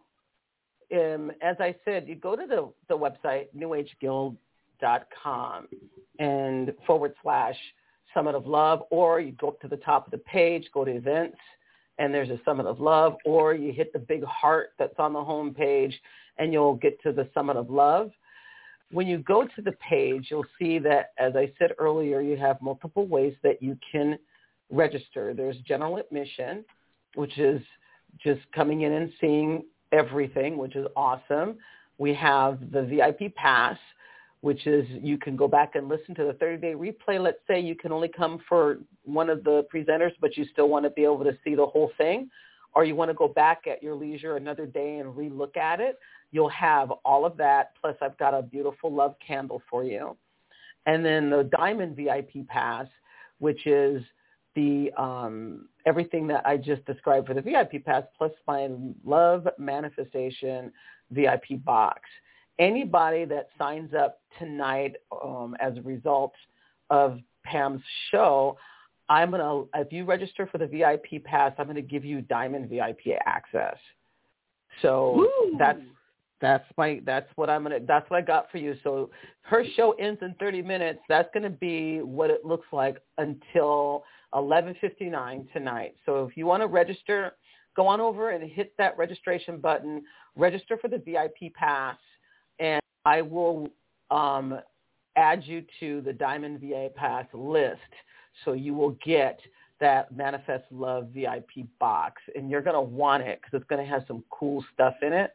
[0.92, 5.68] Um, as I said, you go to the, the website, newageguild.com
[6.18, 7.56] and forward slash
[8.12, 10.90] Summit of Love, or you go up to the top of the page, go to
[10.90, 11.38] events,
[11.98, 15.22] and there's a Summit of Love, or you hit the big heart that's on the
[15.22, 15.98] home page,
[16.38, 18.10] and you'll get to the Summit of Love
[18.94, 22.62] when you go to the page, you'll see that, as I said earlier, you have
[22.62, 24.16] multiple ways that you can
[24.70, 25.34] register.
[25.34, 26.64] There's general admission,
[27.16, 27.60] which is
[28.22, 31.56] just coming in and seeing everything, which is awesome.
[31.98, 33.78] We have the VIP pass,
[34.40, 37.22] which is you can go back and listen to the 30-day replay.
[37.22, 40.84] Let's say you can only come for one of the presenters, but you still want
[40.84, 42.28] to be able to see the whole thing,
[42.74, 45.98] or you want to go back at your leisure another day and relook at it.
[46.32, 47.72] You'll have all of that.
[47.80, 50.16] Plus, I've got a beautiful love candle for you.
[50.86, 52.88] And then the Diamond VIP Pass,
[53.38, 54.02] which is
[54.54, 58.68] the um, everything that I just described for the VIP Pass, plus my
[59.04, 60.72] Love Manifestation
[61.10, 62.00] VIP box.
[62.58, 66.32] anybody that signs up tonight um, as a result
[66.90, 68.56] of Pam's show,
[69.08, 73.18] I'm gonna if you register for the VIP pass, I'm gonna give you Diamond VIP
[73.26, 73.76] access.
[74.82, 75.56] So Woo!
[75.58, 75.80] that's
[76.40, 78.76] that's my that's what I'm gonna that's what I got for you.
[78.82, 79.10] So
[79.42, 81.00] her show ends in 30 minutes.
[81.08, 85.94] That's gonna be what it looks like until 11:59 tonight.
[86.04, 87.36] So if you want to register,
[87.76, 90.02] go on over and hit that registration button.
[90.36, 91.96] Register for the VIP pass,
[92.58, 93.68] and I will
[94.10, 94.58] um,
[95.16, 97.80] add you to the Diamond VIP pass list.
[98.44, 99.40] So you will get
[99.80, 104.24] that Manifest Love VIP box, and you're gonna want it because it's gonna have some
[104.30, 105.34] cool stuff in it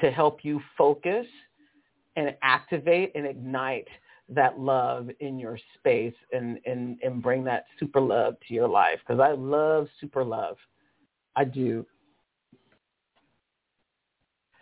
[0.00, 1.26] to help you focus
[2.16, 3.88] and activate and ignite
[4.28, 8.98] that love in your space and, and, and bring that super love to your life
[9.06, 10.56] because I love super love.
[11.36, 11.86] I do.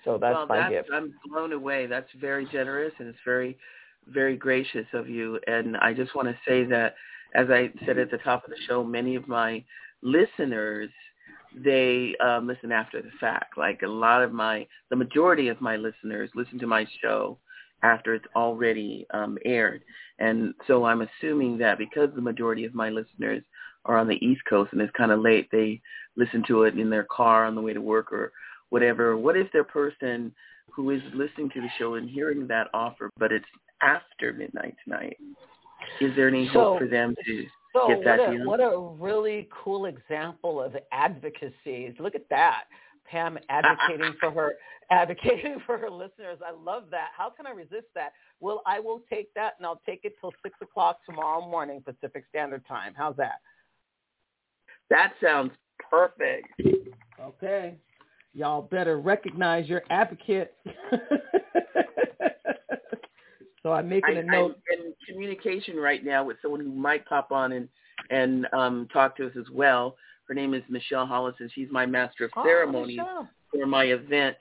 [0.04, 0.88] So that's well, my that's, gift.
[0.92, 1.86] I'm blown away.
[1.86, 3.56] That's very generous and it's very,
[4.08, 5.38] very gracious of you.
[5.46, 6.96] And I just want to say that,
[7.34, 9.64] as I said at the top of the show, many of my
[10.02, 10.90] listeners–
[11.54, 13.58] they um, listen after the fact.
[13.58, 17.38] Like a lot of my, the majority of my listeners listen to my show
[17.82, 19.82] after it's already um, aired.
[20.18, 23.42] And so I'm assuming that because the majority of my listeners
[23.84, 25.80] are on the East Coast and it's kind of late, they
[26.16, 28.32] listen to it in their car on the way to work or
[28.68, 29.16] whatever.
[29.16, 30.32] What if their person
[30.74, 33.44] who is listening to the show and hearing that offer, but it's
[33.82, 35.16] after midnight tonight?
[36.00, 38.46] Is there any So- hope for them to So get that what a, deal?
[38.46, 41.94] what a really cool example of advocacy.
[41.98, 42.64] Look at that.
[43.06, 44.54] Pam advocating for her
[44.90, 46.38] advocating for her listeners.
[46.46, 47.08] I love that.
[47.16, 48.12] How can I resist that?
[48.40, 52.24] Well, I will take that and I'll take it till six o'clock tomorrow morning Pacific
[52.28, 52.92] Standard Time.
[52.96, 53.36] How's that?
[54.90, 55.52] That sounds
[55.90, 56.48] perfect.
[57.20, 57.76] Okay.
[58.34, 60.54] Y'all better recognize your advocate.
[63.62, 64.58] so I'm making I, a note.
[64.72, 67.68] I'm in communication right now with someone who might pop on and
[68.10, 69.96] and um, talk to us as well.
[70.28, 73.28] Her name is Michelle Hollis, and she's my master of Oh, ceremonies Michelle.
[73.50, 74.36] for my event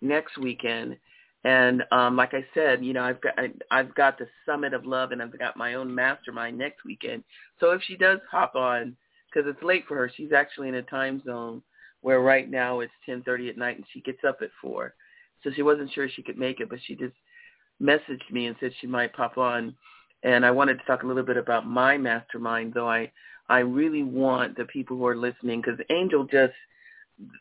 [0.00, 0.96] next weekend.
[1.44, 4.86] And um, like I said, you know, I've got I, I've got the Summit of
[4.86, 7.22] Love, and I've got my own mastermind next weekend.
[7.60, 8.96] So if she does hop on,
[9.32, 11.62] because it's late for her, she's actually in a time zone
[12.00, 14.94] where right now it's 10:30 at night, and she gets up at four.
[15.42, 17.14] So she wasn't sure she could make it, but she just
[17.82, 19.74] messaged me and said she might pop on.
[20.24, 23.12] And I wanted to talk a little bit about my mastermind, though I
[23.48, 26.54] I really want the people who are listening because Angel just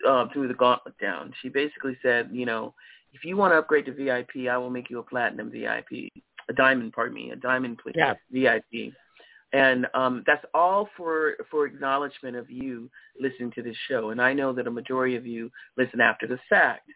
[0.08, 1.34] uh, threw the gauntlet down.
[1.42, 2.74] She basically said, you know,
[3.14, 6.12] if you want to upgrade to VIP, I will make you a platinum VIP,
[6.50, 8.16] a diamond, pardon me, a diamond pl- Yeah.
[8.32, 8.94] VIP.
[9.54, 14.10] And um, that's all for for acknowledgement of you listening to this show.
[14.10, 16.90] And I know that a majority of you listen after the fact.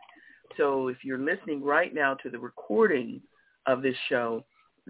[0.58, 3.22] So if you're listening right now to the recording
[3.68, 4.44] of this show,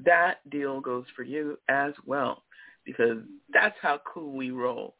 [0.05, 2.43] that deal goes for you as well
[2.85, 3.17] because
[3.53, 4.95] that's how cool we roll.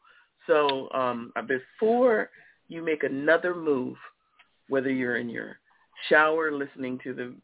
[0.46, 2.30] So um, before
[2.68, 3.96] you make another move,
[4.68, 5.58] whether you're in your
[6.08, 7.34] shower listening to the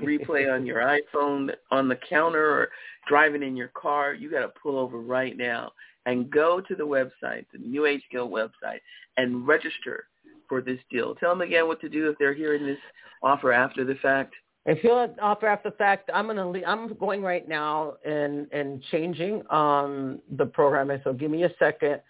[0.00, 0.78] replay on your
[1.14, 2.68] iPhone on the counter or
[3.08, 5.72] driving in your car, you got to pull over right now
[6.06, 8.80] and go to the website, the New Age Guild website,
[9.16, 10.04] and register
[10.48, 11.14] for this deal.
[11.14, 12.78] Tell them again what to do if they're hearing this
[13.22, 14.34] offer after the fact.
[14.70, 18.80] If you'll offer after the fact, I'm gonna leave, I'm going right now and and
[18.92, 20.92] changing um, the program.
[21.02, 22.00] So give me a second,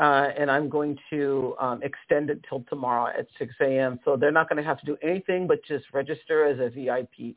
[0.00, 4.00] uh, and I'm going to um, extend it till tomorrow at 6 a.m.
[4.04, 7.36] So they're not going to have to do anything but just register as a VIP.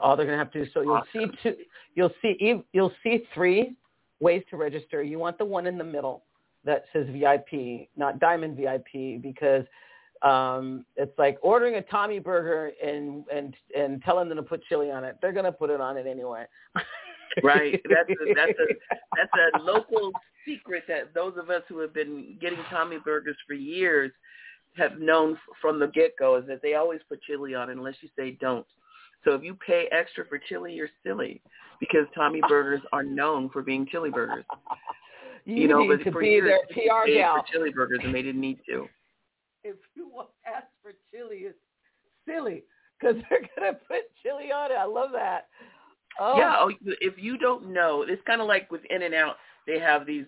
[0.00, 0.70] All they're going to have to do.
[0.72, 1.56] So you'll see two.
[1.96, 3.74] You'll see you'll see three
[4.20, 5.02] ways to register.
[5.02, 6.22] You want the one in the middle
[6.64, 9.64] that says VIP, not Diamond VIP, because
[10.22, 14.90] um, it's like ordering a Tommy burger and and and telling them to put chili
[14.90, 15.16] on it.
[15.22, 16.44] They're gonna put it on it anyway.
[17.44, 17.80] Right.
[17.88, 18.74] That's a, that's a
[19.16, 20.10] that's a local
[20.44, 24.10] secret that those of us who have been getting Tommy burgers for years
[24.76, 27.94] have known from the get go is that they always put chili on it unless
[28.00, 28.66] you say don't.
[29.24, 31.40] So if you pay extra for chili, you're silly
[31.78, 34.44] because Tommy burgers are known for being chili burgers.
[35.44, 37.36] you, You know, need but to for be years their PR paid gal.
[37.36, 38.88] for chili burgers and they didn't need to.
[39.64, 41.58] If you want to ask for chili, it's
[42.26, 42.64] silly
[42.98, 44.76] because they're gonna put chili on it.
[44.78, 45.48] I love that.
[46.18, 49.36] Oh, Yeah, oh, if you don't know, it's kind of like with In and Out.
[49.66, 50.24] They have these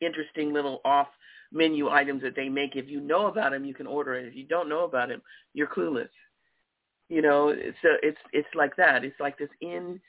[0.00, 1.06] interesting little off
[1.52, 2.76] menu items that they make.
[2.76, 4.26] If you know about them, you can order it.
[4.26, 5.22] If you don't know about them,
[5.54, 6.08] you're clueless.
[7.08, 9.04] You know, so it's it's like that.
[9.04, 10.00] It's like this in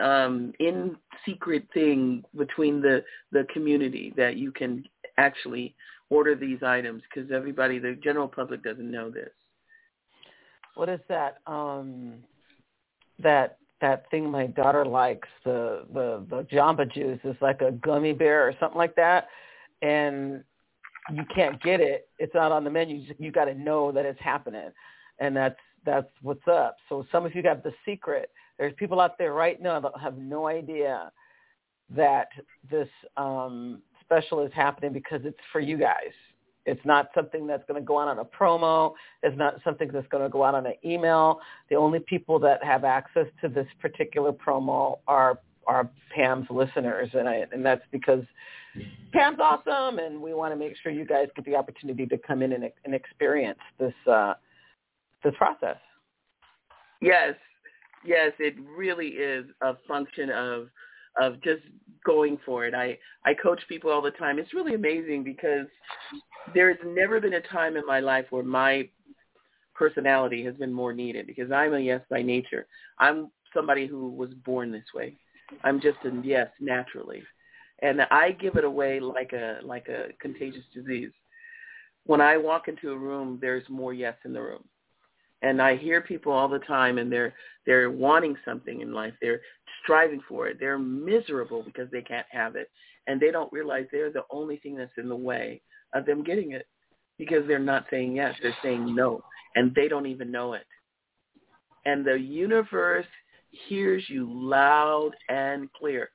[0.00, 0.96] um in
[1.26, 4.84] secret thing between the the community that you can
[5.18, 5.74] actually
[6.10, 9.30] order these items because everybody the general public doesn't know this.
[10.74, 12.14] What is that um
[13.22, 17.20] that that thing my daughter likes the the the jamba juice?
[17.24, 19.28] Is like a gummy bear or something like that
[19.82, 20.44] and
[21.12, 22.08] you can't get it.
[22.18, 23.02] It's not on the menu.
[23.18, 24.70] You, got to know that it's happening
[25.18, 26.76] and that's that's what's up.
[26.88, 28.30] So some of you got the secret.
[28.58, 31.10] There's people out there right now that have no idea
[31.94, 32.28] that
[32.70, 36.12] this um special is happening because it's for you guys
[36.66, 38.92] it's not something that's going to go out on a promo.
[39.22, 41.40] It's not something that's going to go out on an email.
[41.70, 47.28] The only people that have access to this particular promo are are Pam's listeners, and
[47.28, 48.24] I, and that's because
[49.12, 52.42] Pam's awesome, and we want to make sure you guys get the opportunity to come
[52.42, 54.34] in and, and experience this uh,
[55.22, 55.76] this process.
[57.00, 57.34] Yes,
[58.04, 60.68] yes, it really is a function of
[61.20, 61.62] of just
[62.04, 62.74] going for it.
[62.74, 64.38] I I coach people all the time.
[64.38, 65.66] It's really amazing because
[66.54, 68.88] there's never been a time in my life where my
[69.74, 72.66] personality has been more needed because I'm a yes by nature.
[72.98, 75.16] I'm somebody who was born this way.
[75.64, 77.22] I'm just a yes naturally.
[77.82, 81.10] And I give it away like a like a contagious disease.
[82.04, 84.64] When I walk into a room, there's more yes in the room.
[85.42, 87.34] And I hear people all the time and they're
[87.66, 89.14] they're wanting something in life.
[89.20, 89.40] They're
[89.82, 90.58] striving for it.
[90.58, 92.70] They're miserable because they can't have it.
[93.06, 95.62] And they don't realize they're the only thing that's in the way
[95.94, 96.66] of them getting it
[97.18, 99.22] because they're not saying yes, they're saying no,
[99.54, 100.64] and they don't even know it.
[101.84, 103.06] And the universe
[103.68, 106.10] hears you loud and clear.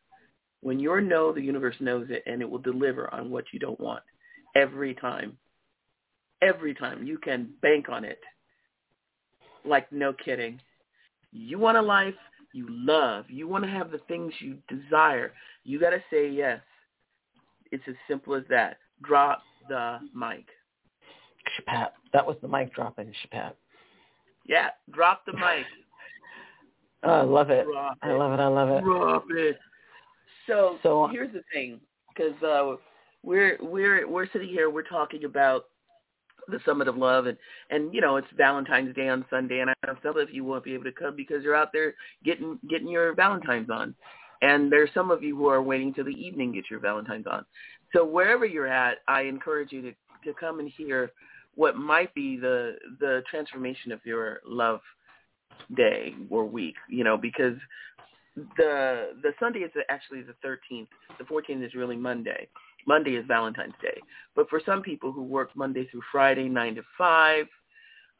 [0.61, 3.79] When you're no, the universe knows it, and it will deliver on what you don't
[3.79, 4.01] want
[4.55, 5.37] every time.
[6.41, 7.05] Every time.
[7.05, 8.19] You can bank on it.
[9.65, 10.59] Like no kidding.
[11.31, 12.15] You want a life
[12.55, 13.25] you love.
[13.27, 15.33] You want to have the things you desire.
[15.65, 16.61] You got to say yes.
[17.71, 18.77] It's as simple as that.
[19.03, 20.45] Drop the mic.
[21.59, 21.89] Chapat.
[22.13, 23.53] That was the mic dropping, Chapat.
[24.47, 25.65] Yeah, drop the mic.
[27.03, 27.65] oh, I love it.
[27.65, 28.41] Drop I love it.
[28.41, 28.83] I love it.
[28.83, 29.57] Drop it.
[30.47, 32.75] So, so here's the thing, because uh,
[33.23, 35.65] we're we're we're sitting here, we're talking about
[36.47, 37.37] the Summit of Love, and
[37.69, 40.63] and you know it's Valentine's Day on Sunday, and I know some of you won't
[40.63, 43.95] be able to come because you're out there getting getting your Valentines on,
[44.41, 47.25] and there's some of you who are waiting till the evening to get your Valentines
[47.29, 47.45] on.
[47.93, 51.11] So wherever you're at, I encourage you to, to come and hear
[51.55, 54.81] what might be the the transformation of your love
[55.75, 57.55] day or week, you know, because
[58.35, 60.87] the the Sunday is actually the 13th.
[61.17, 62.47] The 14th is really Monday.
[62.85, 63.99] Monday is Valentine's Day.
[64.35, 67.45] But for some people who work Monday through Friday, 9 to 5,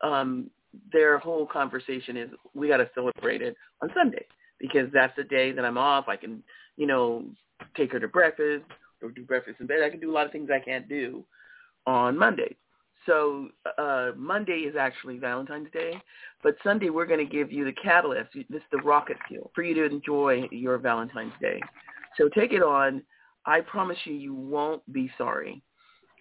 [0.02, 0.50] um,
[0.92, 4.26] their whole conversation is we got to celebrate it on Sunday
[4.60, 6.08] because that's the day that I'm off.
[6.08, 6.44] I can,
[6.78, 7.26] you know,
[7.76, 8.66] take her to breakfast,
[9.02, 9.84] or do breakfast in bed.
[9.84, 11.24] I can do a lot of things I can't do
[11.86, 12.56] on Monday.
[13.06, 15.94] So uh, Monday is actually Valentine's Day,
[16.42, 19.76] but Sunday we're going to give you the catalyst, this the rocket fuel for you
[19.76, 21.62] to enjoy your Valentine's Day.
[22.18, 23.04] So take it on.
[23.46, 25.62] I promise you, you won't be sorry.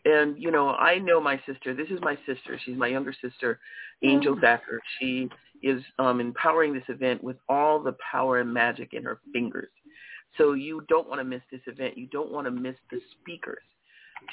[0.04, 1.74] And you know, I know my sister.
[1.74, 2.60] This is my sister.
[2.64, 3.58] She's my younger sister,
[4.02, 4.80] Angel Thacker.
[5.00, 5.30] She
[5.62, 9.70] is um, empowering this event with all the power and magic in her fingers.
[10.36, 11.96] So you don't want to miss this event.
[11.96, 13.62] You don't want to miss the speakers.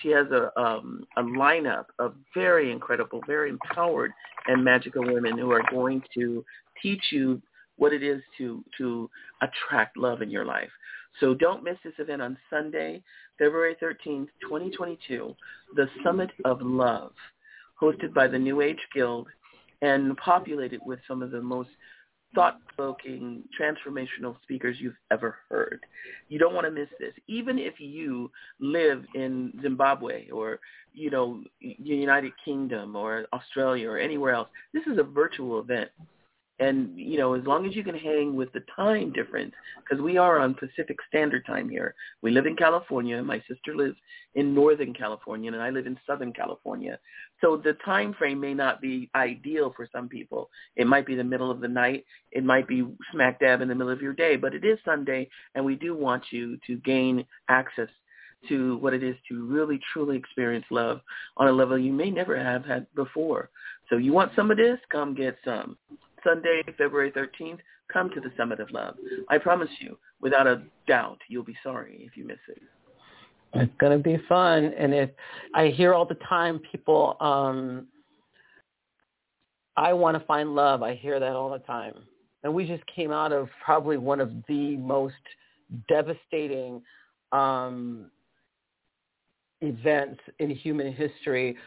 [0.02, 4.12] She has a um, a lineup of very incredible, very empowered
[4.48, 6.44] and magical women who are going to
[6.82, 7.42] teach you
[7.78, 9.10] what it is to to
[9.42, 10.70] attract love in your life.
[11.20, 13.04] So don't miss this event on Sunday,
[13.38, 15.36] February 13th, 2022,
[15.76, 17.14] the Summit of Love,
[17.82, 19.28] hosted by the New Age Guild
[19.82, 21.70] and populated with some of the most
[22.34, 25.82] thought-provoking, transformational speakers you've ever heard.
[26.30, 27.14] You don't want to miss this.
[27.28, 30.60] Even if you live in Zimbabwe or,
[30.94, 35.90] you know, the United Kingdom or Australia or anywhere else, this is a virtual event.
[36.62, 40.18] And, you know, as long as you can hang with the time difference, because we
[40.18, 41.96] are on Pacific Standard Time here.
[42.22, 43.22] We live in California.
[43.24, 43.96] My sister lives
[44.36, 47.00] in Northern California, and I live in Southern California.
[47.42, 50.52] So the time frame may not be ideal for some people.
[50.76, 52.06] It might be the middle of the night.
[52.32, 54.36] It might be smack dab in the middle of your day.
[54.36, 57.90] But it is Sunday, and we do want you to gain access
[58.50, 61.02] to what it is to really truly experience love
[61.38, 63.50] on a level you may never have had before.
[63.90, 64.78] So you want some of this?
[64.92, 65.76] Come get some.
[66.24, 67.60] Sunday, February 13th,
[67.92, 68.96] come to the Summit of Love.
[69.30, 72.62] I promise you, without a doubt, you'll be sorry if you miss it.
[73.54, 74.74] It's going to be fun.
[74.78, 75.10] And if
[75.54, 77.88] I hear all the time people, um,
[79.76, 80.84] I want to find love.
[80.84, 81.94] I hear that all the time.
[82.44, 85.14] And we just came out of probably one of the most
[85.88, 86.82] devastating
[87.32, 88.10] um,
[89.62, 91.58] events in human history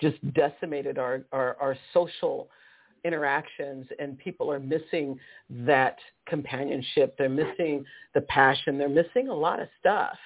[0.00, 2.48] just decimated our, our, our social
[3.04, 5.18] interactions and people are missing
[5.50, 5.96] that
[6.26, 7.16] companionship.
[7.18, 7.84] They're missing
[8.14, 8.78] the passion.
[8.78, 10.16] They're missing a lot of stuff.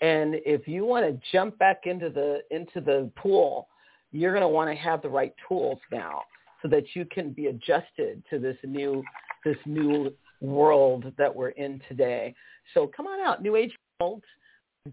[0.00, 3.68] And if you want to jump back into the into the pool,
[4.12, 6.22] you're going to want to have the right tools now
[6.62, 9.02] so that you can be adjusted to this new
[9.44, 12.34] this new world that we're in today.
[12.74, 14.22] So come on out, New Age Guild.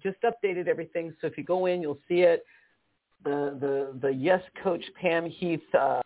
[0.01, 1.13] Just updated everything.
[1.19, 2.45] So if you go in, you'll see it.
[3.23, 6.01] The the the Yes Coach Pam Heath uh,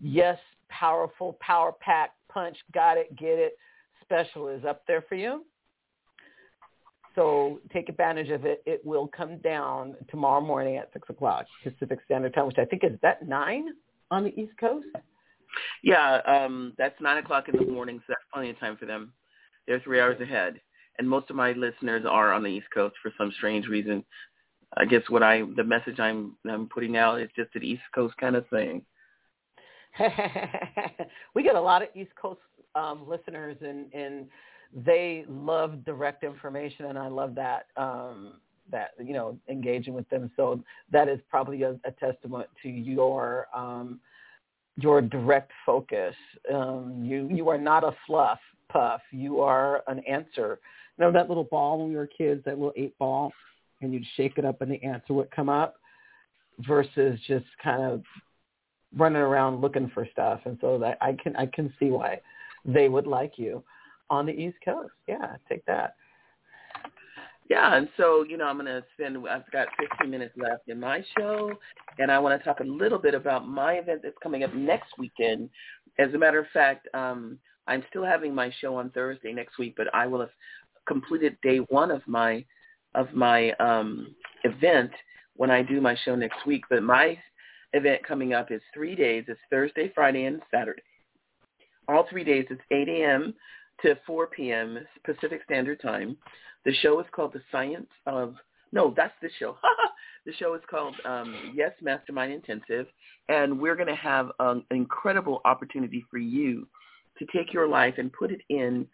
[0.00, 0.38] Yes
[0.68, 3.52] Powerful Power Pack Punch Got It Get It
[4.02, 5.44] special is up there for you.
[7.14, 8.62] So take advantage of it.
[8.66, 12.84] It will come down tomorrow morning at six o'clock Pacific Standard Time, which I think
[12.84, 13.68] is that nine
[14.10, 14.86] on the East Coast.
[15.82, 19.12] Yeah, um, that's nine o'clock in the morning, so that's plenty of time for them.
[19.66, 20.60] They're three hours ahead,
[20.98, 24.04] and most of my listeners are on the East Coast for some strange reason.
[24.76, 28.16] I guess what I the message I'm I'm putting out is just an East Coast
[28.18, 28.82] kind of thing.
[31.34, 32.40] we get a lot of East Coast
[32.74, 34.26] um, listeners, and and
[34.84, 37.66] they love direct information, and I love that.
[37.76, 38.34] Um,
[38.70, 40.30] that you know engaging with them.
[40.36, 44.00] So that is probably a, a testament to your um
[44.76, 46.14] your direct focus.
[46.52, 48.38] Um you you are not a fluff
[48.70, 49.00] puff.
[49.10, 50.60] You are an answer.
[50.98, 53.32] You know that little ball when we were kids that little eight ball?
[53.80, 55.76] And you'd shake it up and the answer would come up
[56.60, 58.02] versus just kind of
[58.96, 62.20] running around looking for stuff and so that i can i can see why
[62.64, 63.62] they would like you
[64.10, 64.92] on the East Coast.
[65.06, 65.94] Yeah, take that.
[67.48, 70.78] Yeah, and so, you know, I'm going to spend, I've got 15 minutes left in
[70.78, 71.52] my show,
[71.98, 74.96] and I want to talk a little bit about my event that's coming up next
[74.98, 75.50] weekend.
[75.98, 79.74] As a matter of fact, um, I'm still having my show on Thursday next week,
[79.76, 80.30] but I will have
[80.86, 82.44] completed day one of my
[82.96, 84.90] of my um, event
[85.36, 86.64] when I do my show next week.
[86.68, 87.16] But my
[87.72, 89.24] event coming up is three days.
[89.28, 90.82] It's Thursday, Friday, and Saturday.
[91.88, 92.46] All three days.
[92.50, 93.34] It's 8 a.m
[93.82, 94.78] to 4 p.m.
[95.04, 96.16] Pacific Standard Time.
[96.64, 98.34] The show is called The Science of,
[98.72, 99.56] no, that's the show.
[100.26, 102.86] the show is called um, Yes Mastermind Intensive,
[103.28, 106.68] and we're going to have an incredible opportunity for you
[107.18, 108.86] to take your life and put it in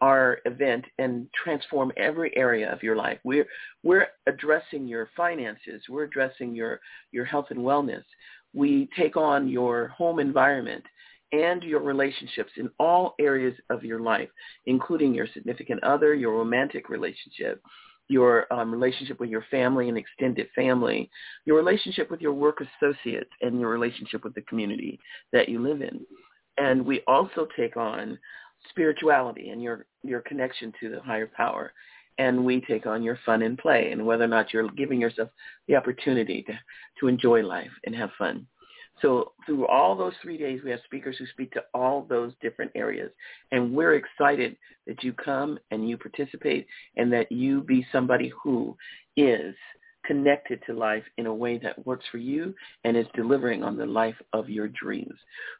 [0.00, 3.18] our event and transform every area of your life.
[3.24, 3.46] We're
[3.82, 5.82] we're addressing your finances.
[5.88, 6.80] We're addressing your
[7.12, 8.04] your health and wellness.
[8.52, 10.84] We take on your home environment
[11.32, 14.28] and your relationships in all areas of your life,
[14.66, 17.60] including your significant other, your romantic relationship,
[18.08, 21.10] your um, relationship with your family and extended family,
[21.44, 24.98] your relationship with your work associates, and your relationship with the community
[25.32, 26.00] that you live in.
[26.58, 28.18] And we also take on
[28.68, 31.72] spirituality and your, your connection to the higher power.
[32.18, 35.30] And we take on your fun and play and whether or not you're giving yourself
[35.66, 36.52] the opportunity to,
[37.00, 38.46] to enjoy life and have fun.
[39.02, 42.70] So through all those three days, we have speakers who speak to all those different
[42.76, 43.10] areas.
[43.50, 44.56] And we're excited
[44.86, 48.76] that you come and you participate and that you be somebody who
[49.16, 49.54] is
[50.04, 53.86] connected to life in a way that works for you and is delivering on the
[53.86, 55.14] life of your dreams.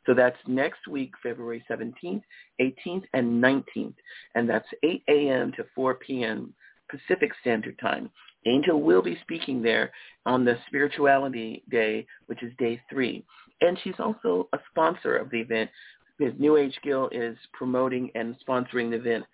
[0.07, 2.23] So that's next week, February 17th,
[2.61, 3.95] 18th, and 19th.
[4.35, 5.53] And that's 8 a.m.
[5.57, 6.55] to 4 p.m.
[6.91, 8.11] Pacific Standard Time.
[8.47, 9.91] Angel will be speaking there
[10.27, 13.25] on the Spirituality Day, which is day three.
[13.61, 15.71] And she's also a sponsor of the event
[16.19, 19.25] because New Age Guild is promoting and sponsoring the event.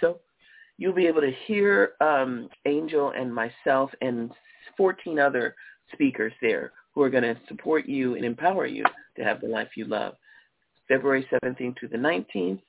[0.00, 0.20] So
[0.78, 4.30] you'll be able to hear um, Angel and myself and
[4.76, 5.54] 14 other
[5.92, 8.84] speakers there who are going to support you and empower you
[9.16, 10.14] to have the life you love.
[10.88, 12.60] February 17th to the 19th,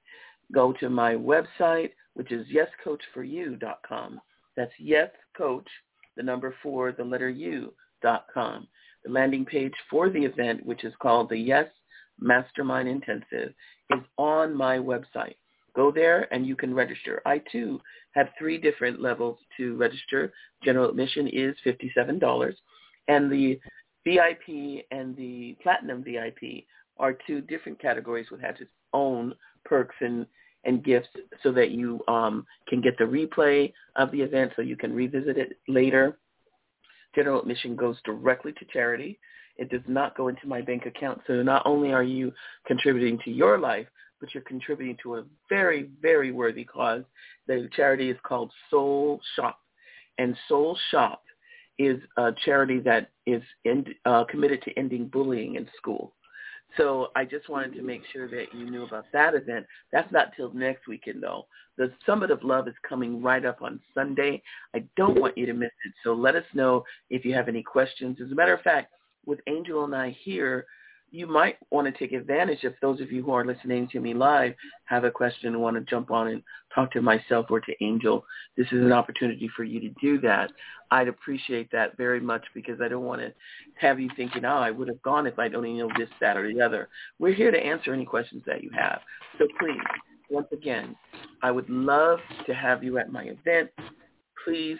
[0.54, 4.20] go to my website, which is yescoachforyou.com.
[4.56, 5.68] That's yescoach
[6.18, 8.68] the number four, the letter U dot com.
[9.06, 11.68] The landing page for the event, which is called the Yes
[12.20, 13.54] Mastermind Intensive,
[13.92, 15.36] is on my website.
[15.78, 17.22] Go there and you can register.
[17.24, 17.80] I too
[18.14, 20.34] have three different levels to register.
[20.64, 22.54] General admission is $57
[23.08, 23.60] and the
[24.04, 26.64] VIP and the Platinum VIP
[26.98, 30.26] are two different categories which have its own perks and,
[30.64, 31.10] and gifts
[31.44, 35.38] so that you um, can get the replay of the event so you can revisit
[35.38, 36.18] it later.
[37.14, 39.20] General admission goes directly to charity.
[39.58, 41.22] It does not go into my bank account.
[41.28, 42.32] So not only are you
[42.66, 43.88] contributing to your life,
[44.20, 47.04] but you're contributing to a very, very worthy cause.
[47.48, 49.60] The charity is called Soul Shop.
[50.18, 51.22] And Soul Shop
[51.78, 56.14] is a charity that is in, uh, committed to ending bullying in school.
[56.76, 59.66] So I just wanted to make sure that you knew about that event.
[59.92, 61.48] That's not till next weekend though.
[61.78, 64.42] The Summit of Love is coming right up on Sunday.
[64.76, 65.94] I don't want you to miss it.
[66.04, 68.18] So let us know if you have any questions.
[68.24, 68.94] As a matter of fact,
[69.26, 70.66] with Angel and I here,
[71.12, 74.14] you might want to take advantage if those of you who are listening to me
[74.14, 74.54] live
[74.86, 76.44] have a question and want to jump on and
[76.74, 78.26] talk to myself or to Angel.
[78.58, 80.52] This is an opportunity for you to do that.
[80.92, 83.34] I'd appreciate that very much because I don't want to
[83.76, 86.52] have you thinking, oh, I would have gone if I'd only know this, that, or
[86.52, 86.90] the other.
[87.20, 89.00] We're here to answer any questions that you have.
[89.38, 89.80] So please,
[90.30, 90.96] once again,
[91.42, 93.70] I would love to have you at my event.
[94.46, 94.78] Please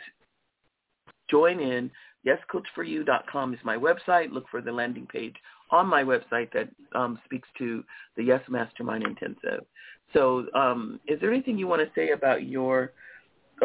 [1.30, 1.90] join in.
[2.26, 4.32] YesCoachForYou.com is my website.
[4.32, 5.36] Look for the landing page
[5.70, 7.84] on my website that um, speaks to
[8.16, 9.66] the Yes Mastermind Intensive.
[10.14, 12.94] So um, is there anything you want to say about your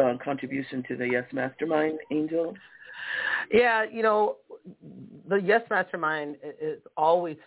[0.01, 2.53] uh, contribution to the Yes Mastermind, Angel?
[3.51, 4.37] Yeah, you know,
[5.29, 7.37] the Yes Mastermind is always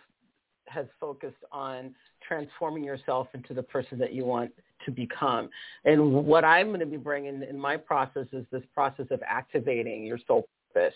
[0.68, 1.94] has focused on
[2.26, 4.50] transforming yourself into the person that you want
[4.84, 5.48] to become.
[5.84, 10.04] And what I'm going to be bringing in my process is this process of activating
[10.04, 10.94] your soul purpose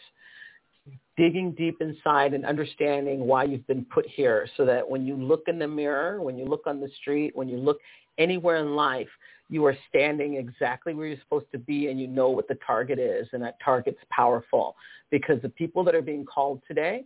[1.17, 5.45] digging deep inside and understanding why you've been put here so that when you look
[5.49, 7.79] in the mirror, when you look on the street, when you look
[8.19, 9.09] anywhere in life,
[9.49, 12.99] you are standing exactly where you're supposed to be and you know what the target
[12.99, 14.77] is and that target's powerful
[15.11, 17.05] because the people that are being called today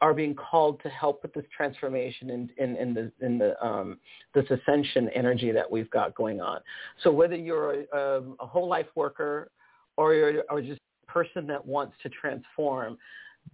[0.00, 3.98] are being called to help with this transformation in, in, in the in the um,
[4.34, 6.60] this ascension energy that we've got going on.
[7.02, 9.50] So whether you're a, a whole life worker
[9.96, 12.98] or you're or just person that wants to transform,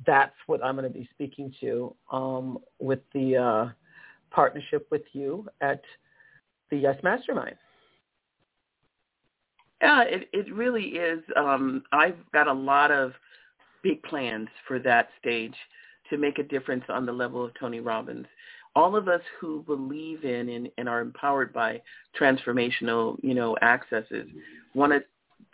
[0.07, 3.69] that's what I'm going to be speaking to um, with the uh,
[4.31, 5.83] partnership with you at
[6.71, 7.57] the Yes Mastermind.
[9.81, 11.23] Yeah, it, it really is.
[11.37, 13.13] Um, I've got a lot of
[13.83, 15.55] big plans for that stage
[16.11, 18.27] to make a difference on the level of Tony Robbins.
[18.77, 21.81] All of us who believe in and, and are empowered by
[22.19, 24.27] transformational, you know, accesses
[24.75, 25.05] want to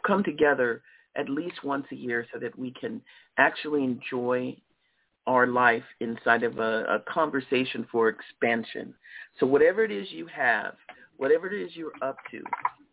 [0.07, 0.83] come together
[1.17, 3.01] at least once a year so that we can
[3.39, 4.57] actually enjoy
[5.27, 8.95] our life inside of a, a conversation for expansion.
[9.39, 10.75] So whatever it is you have,
[11.17, 12.43] whatever it is you're up to,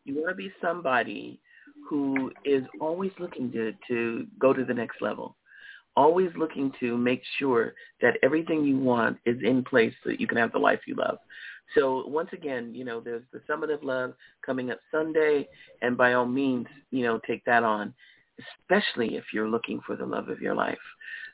[0.05, 1.39] you want to be somebody
[1.89, 5.35] who is always looking to, to go to the next level,
[5.95, 10.27] always looking to make sure that everything you want is in place so that you
[10.27, 11.17] can have the life you love.
[11.75, 14.13] So once again, you know, there's the Summit of Love
[14.45, 15.47] coming up Sunday,
[15.81, 17.93] and by all means, you know, take that on,
[18.61, 20.77] especially if you're looking for the love of your life.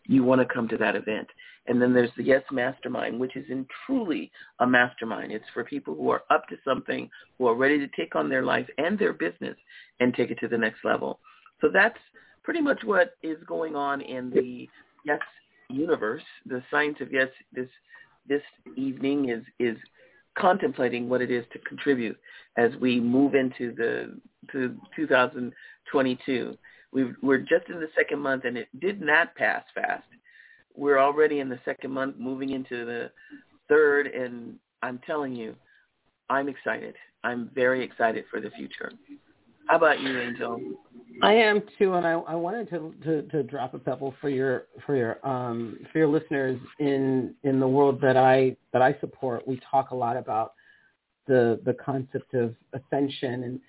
[0.05, 1.27] You want to come to that event.
[1.67, 5.31] And then there's the Yes Mastermind, which is in truly a mastermind.
[5.31, 8.43] It's for people who are up to something, who are ready to take on their
[8.43, 9.55] life and their business
[9.99, 11.19] and take it to the next level.
[11.61, 11.97] So that's
[12.43, 14.67] pretty much what is going on in the
[15.05, 15.21] Yes
[15.69, 16.23] universe.
[16.45, 17.69] The science of Yes this
[18.27, 18.41] this
[18.75, 19.77] evening is is
[20.38, 22.17] contemplating what it is to contribute
[22.57, 24.19] as we move into the
[24.51, 26.57] to 2022.
[26.91, 30.03] we are just in the second month, and it did not pass fast.
[30.75, 33.11] We're already in the second month, moving into the
[33.69, 35.55] third, and I'm telling you,
[36.29, 36.95] I'm excited.
[37.23, 38.91] I'm very excited for the future.
[39.67, 40.59] How about you, Angel?
[41.22, 44.66] I am too, and I, I wanted to, to, to drop a pebble for your
[44.86, 49.47] for your um, for your listeners in in the world that I that I support.
[49.47, 50.53] We talk a lot about
[51.28, 53.59] the the concept of ascension and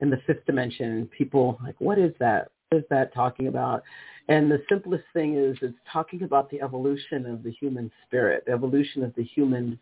[0.00, 1.08] in the fifth dimension.
[1.16, 2.50] People like, what is that?
[2.70, 3.82] What is that talking about?
[4.28, 8.52] And the simplest thing is it's talking about the evolution of the human spirit, the
[8.52, 9.78] evolution of the human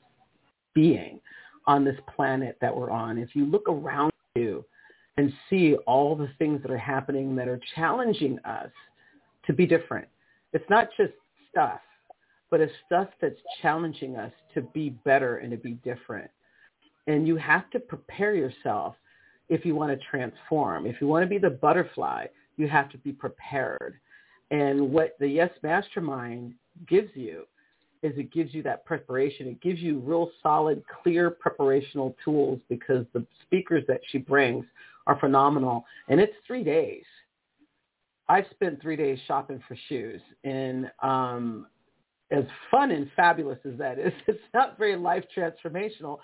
[0.75, 1.21] being
[1.67, 3.19] on this planet that we're on.
[3.19, 4.65] If you look around you
[5.17, 8.71] and see all the things that are happening that are challenging us
[9.47, 10.07] to be different.
[10.53, 11.13] It's not just
[11.51, 11.81] stuff,
[12.51, 16.31] but it's stuff that's challenging us to be better and to be different.
[17.07, 18.95] And you have to prepare yourself
[19.49, 20.87] if you want to transform.
[20.87, 23.95] If you want to be the butterfly, you have to be prepared.
[24.51, 26.55] And what the Yes Mastermind
[26.89, 27.45] gives you
[28.03, 29.47] is it gives you that preparation.
[29.49, 34.65] It gives you real solid, clear preparational tools because the speakers that she brings
[35.07, 35.85] are phenomenal.
[36.09, 37.05] And it's three days.
[38.29, 40.21] I've spent three days shopping for shoes.
[40.45, 41.67] And um,
[42.31, 46.19] as fun and fabulous as that is, it's not very life transformational.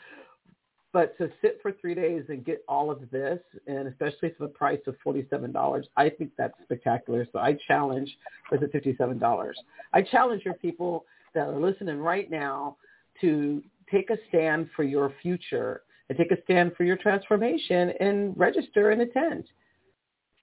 [0.92, 4.52] But to sit for three days and get all of this, and especially for the
[4.52, 7.26] price of $47, I think that's spectacular.
[7.32, 8.14] So I challenge,
[8.50, 9.52] is it $57?
[9.94, 12.76] I challenge your people that are listening right now
[13.22, 18.38] to take a stand for your future and take a stand for your transformation and
[18.38, 19.44] register and attend.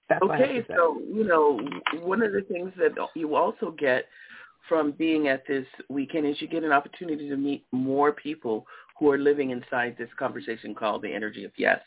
[0.08, 1.60] That's okay, so you know,
[2.02, 4.06] one of the things that you also get
[4.68, 8.66] from being at this weekend is you get an opportunity to meet more people
[8.98, 11.80] who are living inside this conversation called the energy of yes.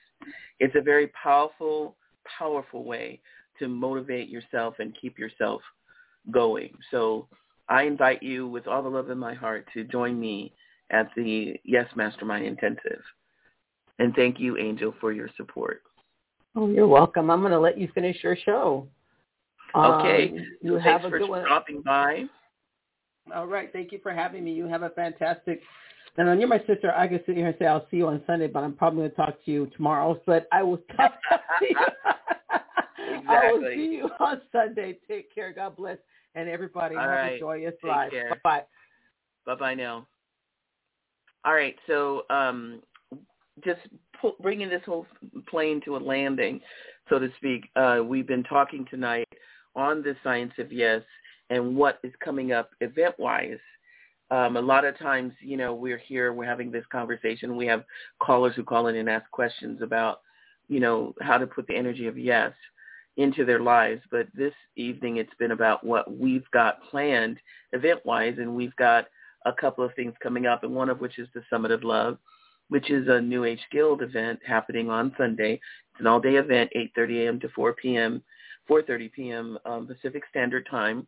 [0.60, 1.96] It's a very powerful,
[2.40, 3.20] powerful way
[3.60, 5.62] to motivate yourself and keep yourself
[6.32, 6.72] going.
[6.92, 7.28] So
[7.70, 10.54] I invite you with all the love in my heart to join me
[10.92, 13.02] at the Yes Mastermind Intensive.
[14.00, 15.82] And thank you, Angel, for your support.
[16.56, 17.30] Oh, you're welcome.
[17.30, 18.88] I'm going to let you finish your show.
[19.76, 20.30] Okay.
[20.30, 21.46] Um, you so have thanks a for good one.
[21.46, 22.26] stopping by.
[23.34, 23.72] All right.
[23.72, 24.54] Thank you for having me.
[24.54, 25.62] You have a fantastic.
[26.18, 26.94] And then you're my sister.
[26.96, 29.10] I can sit here and say I'll see you on Sunday, but I'm probably going
[29.12, 30.20] to talk to you tomorrow.
[30.28, 31.76] But I will talk to you.
[33.28, 35.00] I will see you on Sunday.
[35.08, 35.52] Take care.
[35.54, 35.98] God bless.
[36.36, 37.34] And everybody All have right.
[37.34, 38.12] a joyous Take life.
[38.12, 38.40] care.
[38.44, 38.64] Bye.
[39.46, 40.08] Bye-bye now.
[41.46, 41.76] All right.
[41.88, 42.82] So um,
[43.64, 43.82] just
[44.20, 45.06] pu- bringing this whole
[45.48, 46.62] plane to a landing,
[47.10, 49.28] so to speak, uh, we've been talking tonight
[49.76, 51.02] on the science of yes
[51.50, 53.60] and what is coming up event-wise.
[54.32, 57.56] Um, a lot of times, you know, we're here, we're having this conversation.
[57.56, 57.84] We have
[58.20, 60.22] callers who call in and ask questions about,
[60.70, 62.54] you know, how to put the energy of yes
[63.18, 64.02] into their lives.
[64.10, 67.38] But this evening, it's been about what we've got planned
[67.74, 69.06] event-wise, and we've got
[69.46, 72.18] a couple of things coming up, and one of which is the Summit of Love,
[72.74, 75.62] which is a New Age Guild event happening on Sunday.
[75.92, 77.40] It's an all-day event, 8.30 a.m.
[77.42, 78.24] to 4 p.m.,
[78.68, 79.60] 4.30 p.m.
[79.64, 81.06] Um, Pacific Standard Time.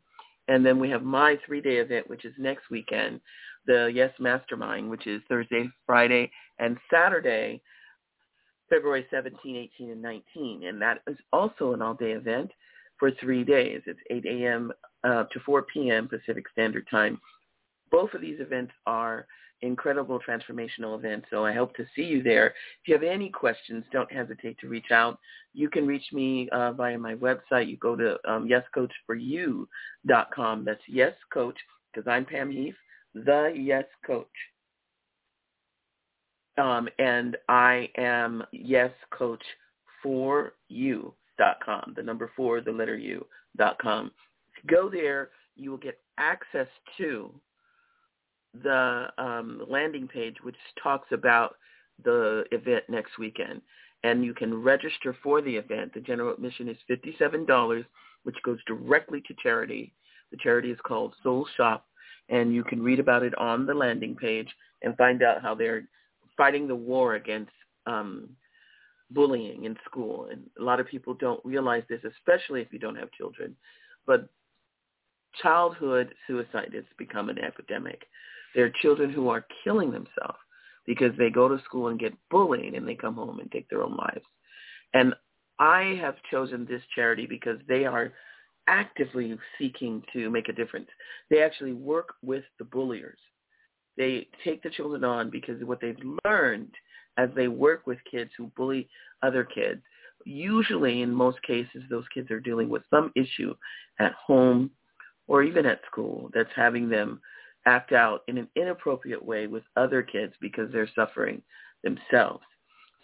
[0.48, 3.20] And then we have my three-day event, which is next weekend,
[3.66, 7.64] the Yes Mastermind, which is Thursday, Friday, and Saturday,
[8.70, 10.68] February 17, 18, and 19.
[10.68, 12.52] And that is also an all-day event
[13.00, 13.82] for three days.
[13.88, 14.72] It's 8 a.m.
[15.04, 16.08] Uh, to 4 p.m.
[16.10, 17.20] Pacific Standard Time.
[17.90, 19.26] Both of these events are
[19.62, 21.24] incredible transformational event.
[21.30, 22.48] so I hope to see you there.
[22.48, 25.18] If you have any questions, don't hesitate to reach out.
[25.54, 27.70] You can reach me uh, via my website.
[27.70, 30.66] You go to um, yescoachforyou.com.
[30.66, 31.58] That's yes coach,
[31.94, 32.76] because I'm Pam Heath,
[33.14, 34.28] the yes coach.
[36.58, 39.44] Um, and I am yes coach
[40.02, 41.94] for you dot com.
[41.96, 43.26] The number four, the letter U
[43.58, 44.12] dot com.
[44.68, 45.30] Go there.
[45.58, 47.34] You will get access to
[48.64, 51.56] the um, landing page, which talks about
[52.04, 53.62] the event next weekend.
[54.04, 55.94] And you can register for the event.
[55.94, 57.86] The general admission is $57,
[58.24, 59.94] which goes directly to charity.
[60.32, 61.86] The charity is called Soul Shop,
[62.30, 64.50] and you can read about it on the landing page
[64.82, 65.88] and find out how they're
[66.38, 67.52] fighting the war against
[67.88, 68.30] um,
[69.12, 70.28] bullying in school.
[70.32, 73.56] And a lot of people don't realize this, especially if you don't have children.
[74.06, 74.30] But
[75.42, 78.04] childhood suicide has become an epidemic.
[78.56, 80.40] There are children who are killing themselves
[80.88, 83.84] because they go to school and get bullied and they come home and take their
[83.84, 84.26] own lives.
[84.94, 85.14] And
[85.60, 88.14] I have chosen this charity because they are
[88.68, 90.88] actively seeking to make a difference.
[91.30, 93.20] They actually work with the bulliers.
[93.98, 96.72] They take the children on because what they've learned
[97.18, 98.90] as they work with kids who bully
[99.22, 99.82] other kids,
[100.26, 103.54] usually in most cases those kids are dealing with some issue
[104.00, 104.72] at home
[105.28, 107.22] or even at school that's having them
[107.66, 111.42] act out in an inappropriate way with other kids because they're suffering
[111.84, 112.44] themselves.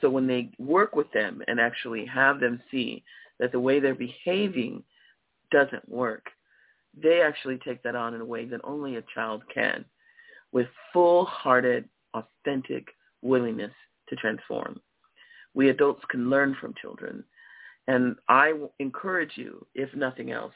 [0.02, 3.04] So when they work with them and actually have them see
[3.40, 4.84] that the way they're behaving
[5.52, 6.26] doesn't work,
[7.02, 9.86] they actually take that on in a way that only a child can
[10.52, 12.88] with full-hearted, authentic
[13.22, 13.72] willingness
[14.10, 14.80] to transform.
[15.54, 17.24] We adults can learn from children.
[17.88, 20.54] And I encourage you, if nothing else,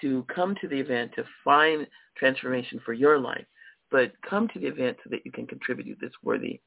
[0.00, 1.86] to come to the event to find
[2.16, 3.44] transformation for your life,
[3.90, 6.60] but come to the event so that you can contribute to this worthy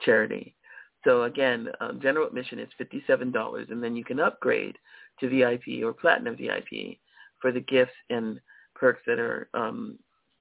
[0.00, 0.54] charity.
[1.04, 4.76] So again, um, general admission is $57, and then you can upgrade
[5.20, 6.98] to VIP or Platinum VIP
[7.40, 8.40] for the gifts and
[8.74, 9.98] perks that are um,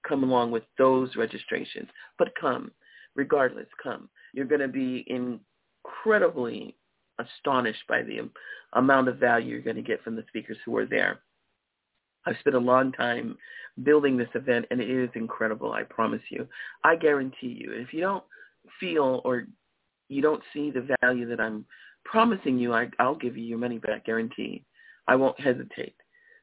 [0.07, 1.89] come along with those registrations.
[2.17, 2.71] But come,
[3.15, 4.09] regardless, come.
[4.33, 6.75] You're going to be incredibly
[7.19, 8.29] astonished by the
[8.73, 11.19] amount of value you're going to get from the speakers who are there.
[12.28, 13.38] I've spent a long time
[13.84, 16.47] building this event, and it is incredible, I promise you.
[16.84, 18.23] I guarantee you, if you don't
[18.80, 19.47] feel or
[20.09, 21.65] you don't see the value that I'm
[22.03, 24.63] promising you, I, I'll give you your money back guarantee.
[25.07, 25.95] I won't hesitate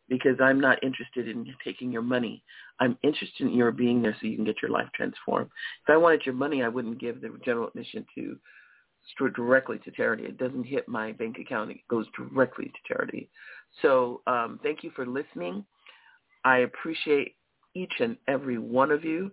[0.08, 2.42] because I'm not interested in taking your money.
[2.80, 5.50] I'm interested in your being there so you can get your life transformed.
[5.86, 8.38] If I wanted your money, I wouldn't give the general admission to
[9.34, 10.24] directly to charity.
[10.24, 11.70] It doesn't hit my bank account.
[11.70, 13.28] It goes directly to charity.
[13.82, 15.64] So um, thank you for listening.
[16.44, 17.34] I appreciate
[17.74, 19.30] each and every one of you.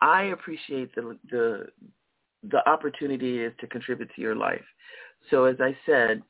[0.00, 1.66] I appreciate the the
[2.50, 4.64] the opportunity is to contribute to your life.
[5.30, 6.22] So as I said,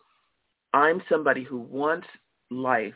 [0.73, 2.07] I'm somebody who wants
[2.51, 2.95] life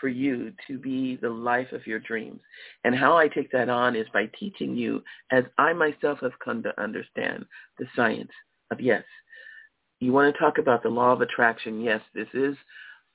[0.00, 2.40] for you to be the life of your dreams.
[2.84, 6.62] And how I take that on is by teaching you, as I myself have come
[6.62, 7.44] to understand,
[7.78, 8.30] the science
[8.70, 9.04] of yes.
[10.00, 11.80] You want to talk about the law of attraction?
[11.80, 12.56] Yes, this is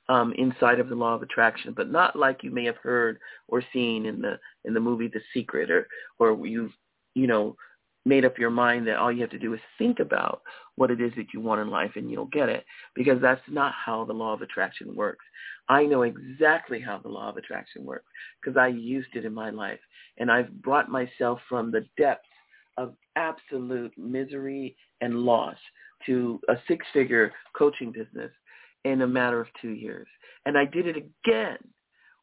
[0.09, 3.63] um, inside of the law of attraction, but not like you may have heard or
[3.71, 5.87] seen in the in the movie The Secret, or
[6.17, 6.73] or you've
[7.13, 7.55] you know
[8.05, 10.41] made up your mind that all you have to do is think about
[10.75, 13.73] what it is that you want in life and you'll get it because that's not
[13.73, 15.23] how the law of attraction works.
[15.67, 18.05] I know exactly how the law of attraction works
[18.41, 19.79] because I used it in my life
[20.17, 22.25] and I've brought myself from the depths
[22.77, 25.57] of absolute misery and loss
[26.05, 28.31] to a six-figure coaching business
[28.85, 30.07] in a matter of two years.
[30.45, 31.57] And I did it again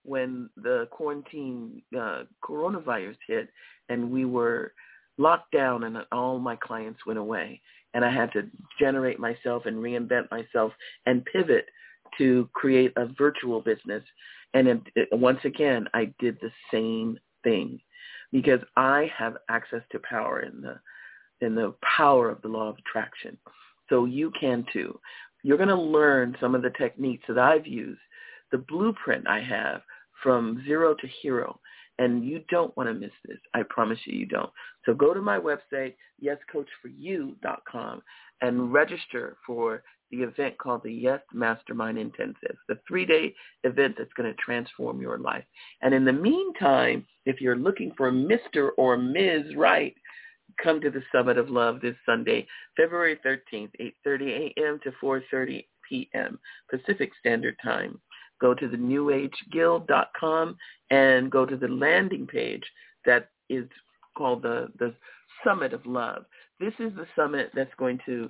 [0.03, 3.49] when the quarantine uh, coronavirus hit
[3.89, 4.73] and we were
[5.19, 7.61] locked down and all my clients went away.
[7.95, 8.49] And I had to
[8.79, 10.73] generate myself and reinvent myself
[11.07, 11.67] and pivot
[12.19, 14.03] to create a virtual business.
[14.55, 17.81] And it, it, once again, I did the same thing
[18.33, 20.79] because I have access to power in the
[21.43, 23.37] in the power of the law of attraction.
[23.91, 24.99] So you can too.
[25.47, 28.01] You're going to learn some of the techniques that I've used,
[28.51, 29.81] the blueprint I have
[30.21, 31.61] from zero to hero.
[32.01, 33.39] And you don't want to miss this.
[33.55, 34.51] I promise you, you don't.
[34.85, 38.03] So go to my website, yescoachforyou.com,
[38.41, 43.33] and register for the event called the Yes Mastermind Intensive, the three-day
[43.63, 45.45] event that's going to transform your life.
[45.81, 48.71] And in the meantime, if you're looking for Mr.
[48.79, 49.55] or Ms.
[49.57, 49.95] Right,
[50.63, 52.47] come to the Summit of Love this Sunday,
[52.77, 53.71] February 13th,
[54.07, 54.81] 8.30 a.m.
[54.83, 56.39] to 4.30 p.m.
[56.71, 58.01] Pacific Standard Time
[58.41, 60.57] go to the newageguild.com
[60.91, 62.65] and go to the landing page
[63.05, 63.67] that is
[64.17, 64.95] called the, the
[65.45, 66.25] Summit of Love.
[66.61, 68.29] This is the summit that's going to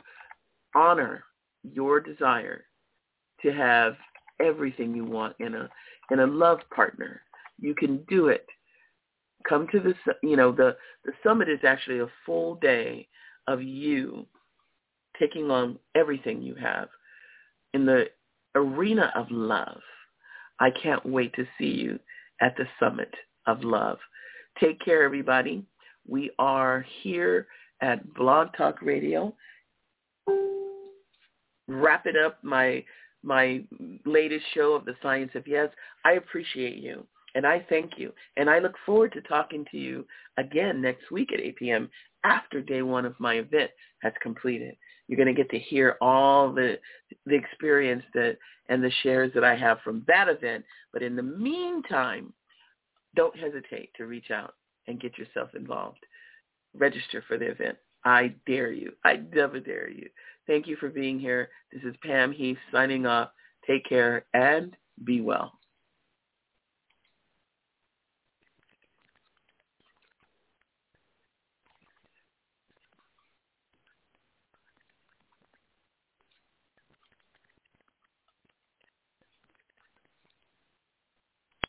[0.75, 1.25] honor
[1.63, 2.65] your desire
[3.43, 3.97] to have
[4.41, 5.69] everything you want in a
[6.11, 7.23] in a love partner.
[7.59, 8.47] You can do it.
[9.49, 13.09] Come to this, you know, the, the summit is actually a full day
[13.47, 14.27] of you
[15.19, 16.89] taking on everything you have
[17.75, 18.07] in the
[18.55, 19.81] arena of love.
[20.59, 21.99] I can't wait to see you
[22.41, 23.13] at the Summit
[23.47, 23.99] of Love.
[24.59, 25.65] Take care, everybody.
[26.09, 27.47] We are here
[27.83, 29.35] at Blog Talk Radio.
[31.69, 32.85] Wrap it up, my
[33.23, 33.63] my
[34.05, 35.69] latest show of the Science of Yes.
[36.05, 37.05] I appreciate you
[37.37, 38.13] and I thank you.
[38.39, 40.07] And I look forward to talking to you
[40.39, 41.91] again next week at 8 p.m.
[42.25, 43.71] after day one of my event
[44.01, 44.75] has completed.
[45.07, 46.79] You're going to get to hear all the
[47.27, 50.65] the experience that and the shares that I have from that event.
[50.93, 52.33] But in the meantime,
[53.15, 54.55] don't hesitate to reach out
[54.89, 56.01] and get yourself involved.
[56.75, 57.77] Register for the event.
[58.05, 58.93] I dare you.
[59.05, 60.09] I never dare you.
[60.47, 61.51] Thank you for being here.
[61.73, 63.31] This is Pam Heath signing off.
[63.67, 64.75] Take care and
[65.05, 65.56] be well.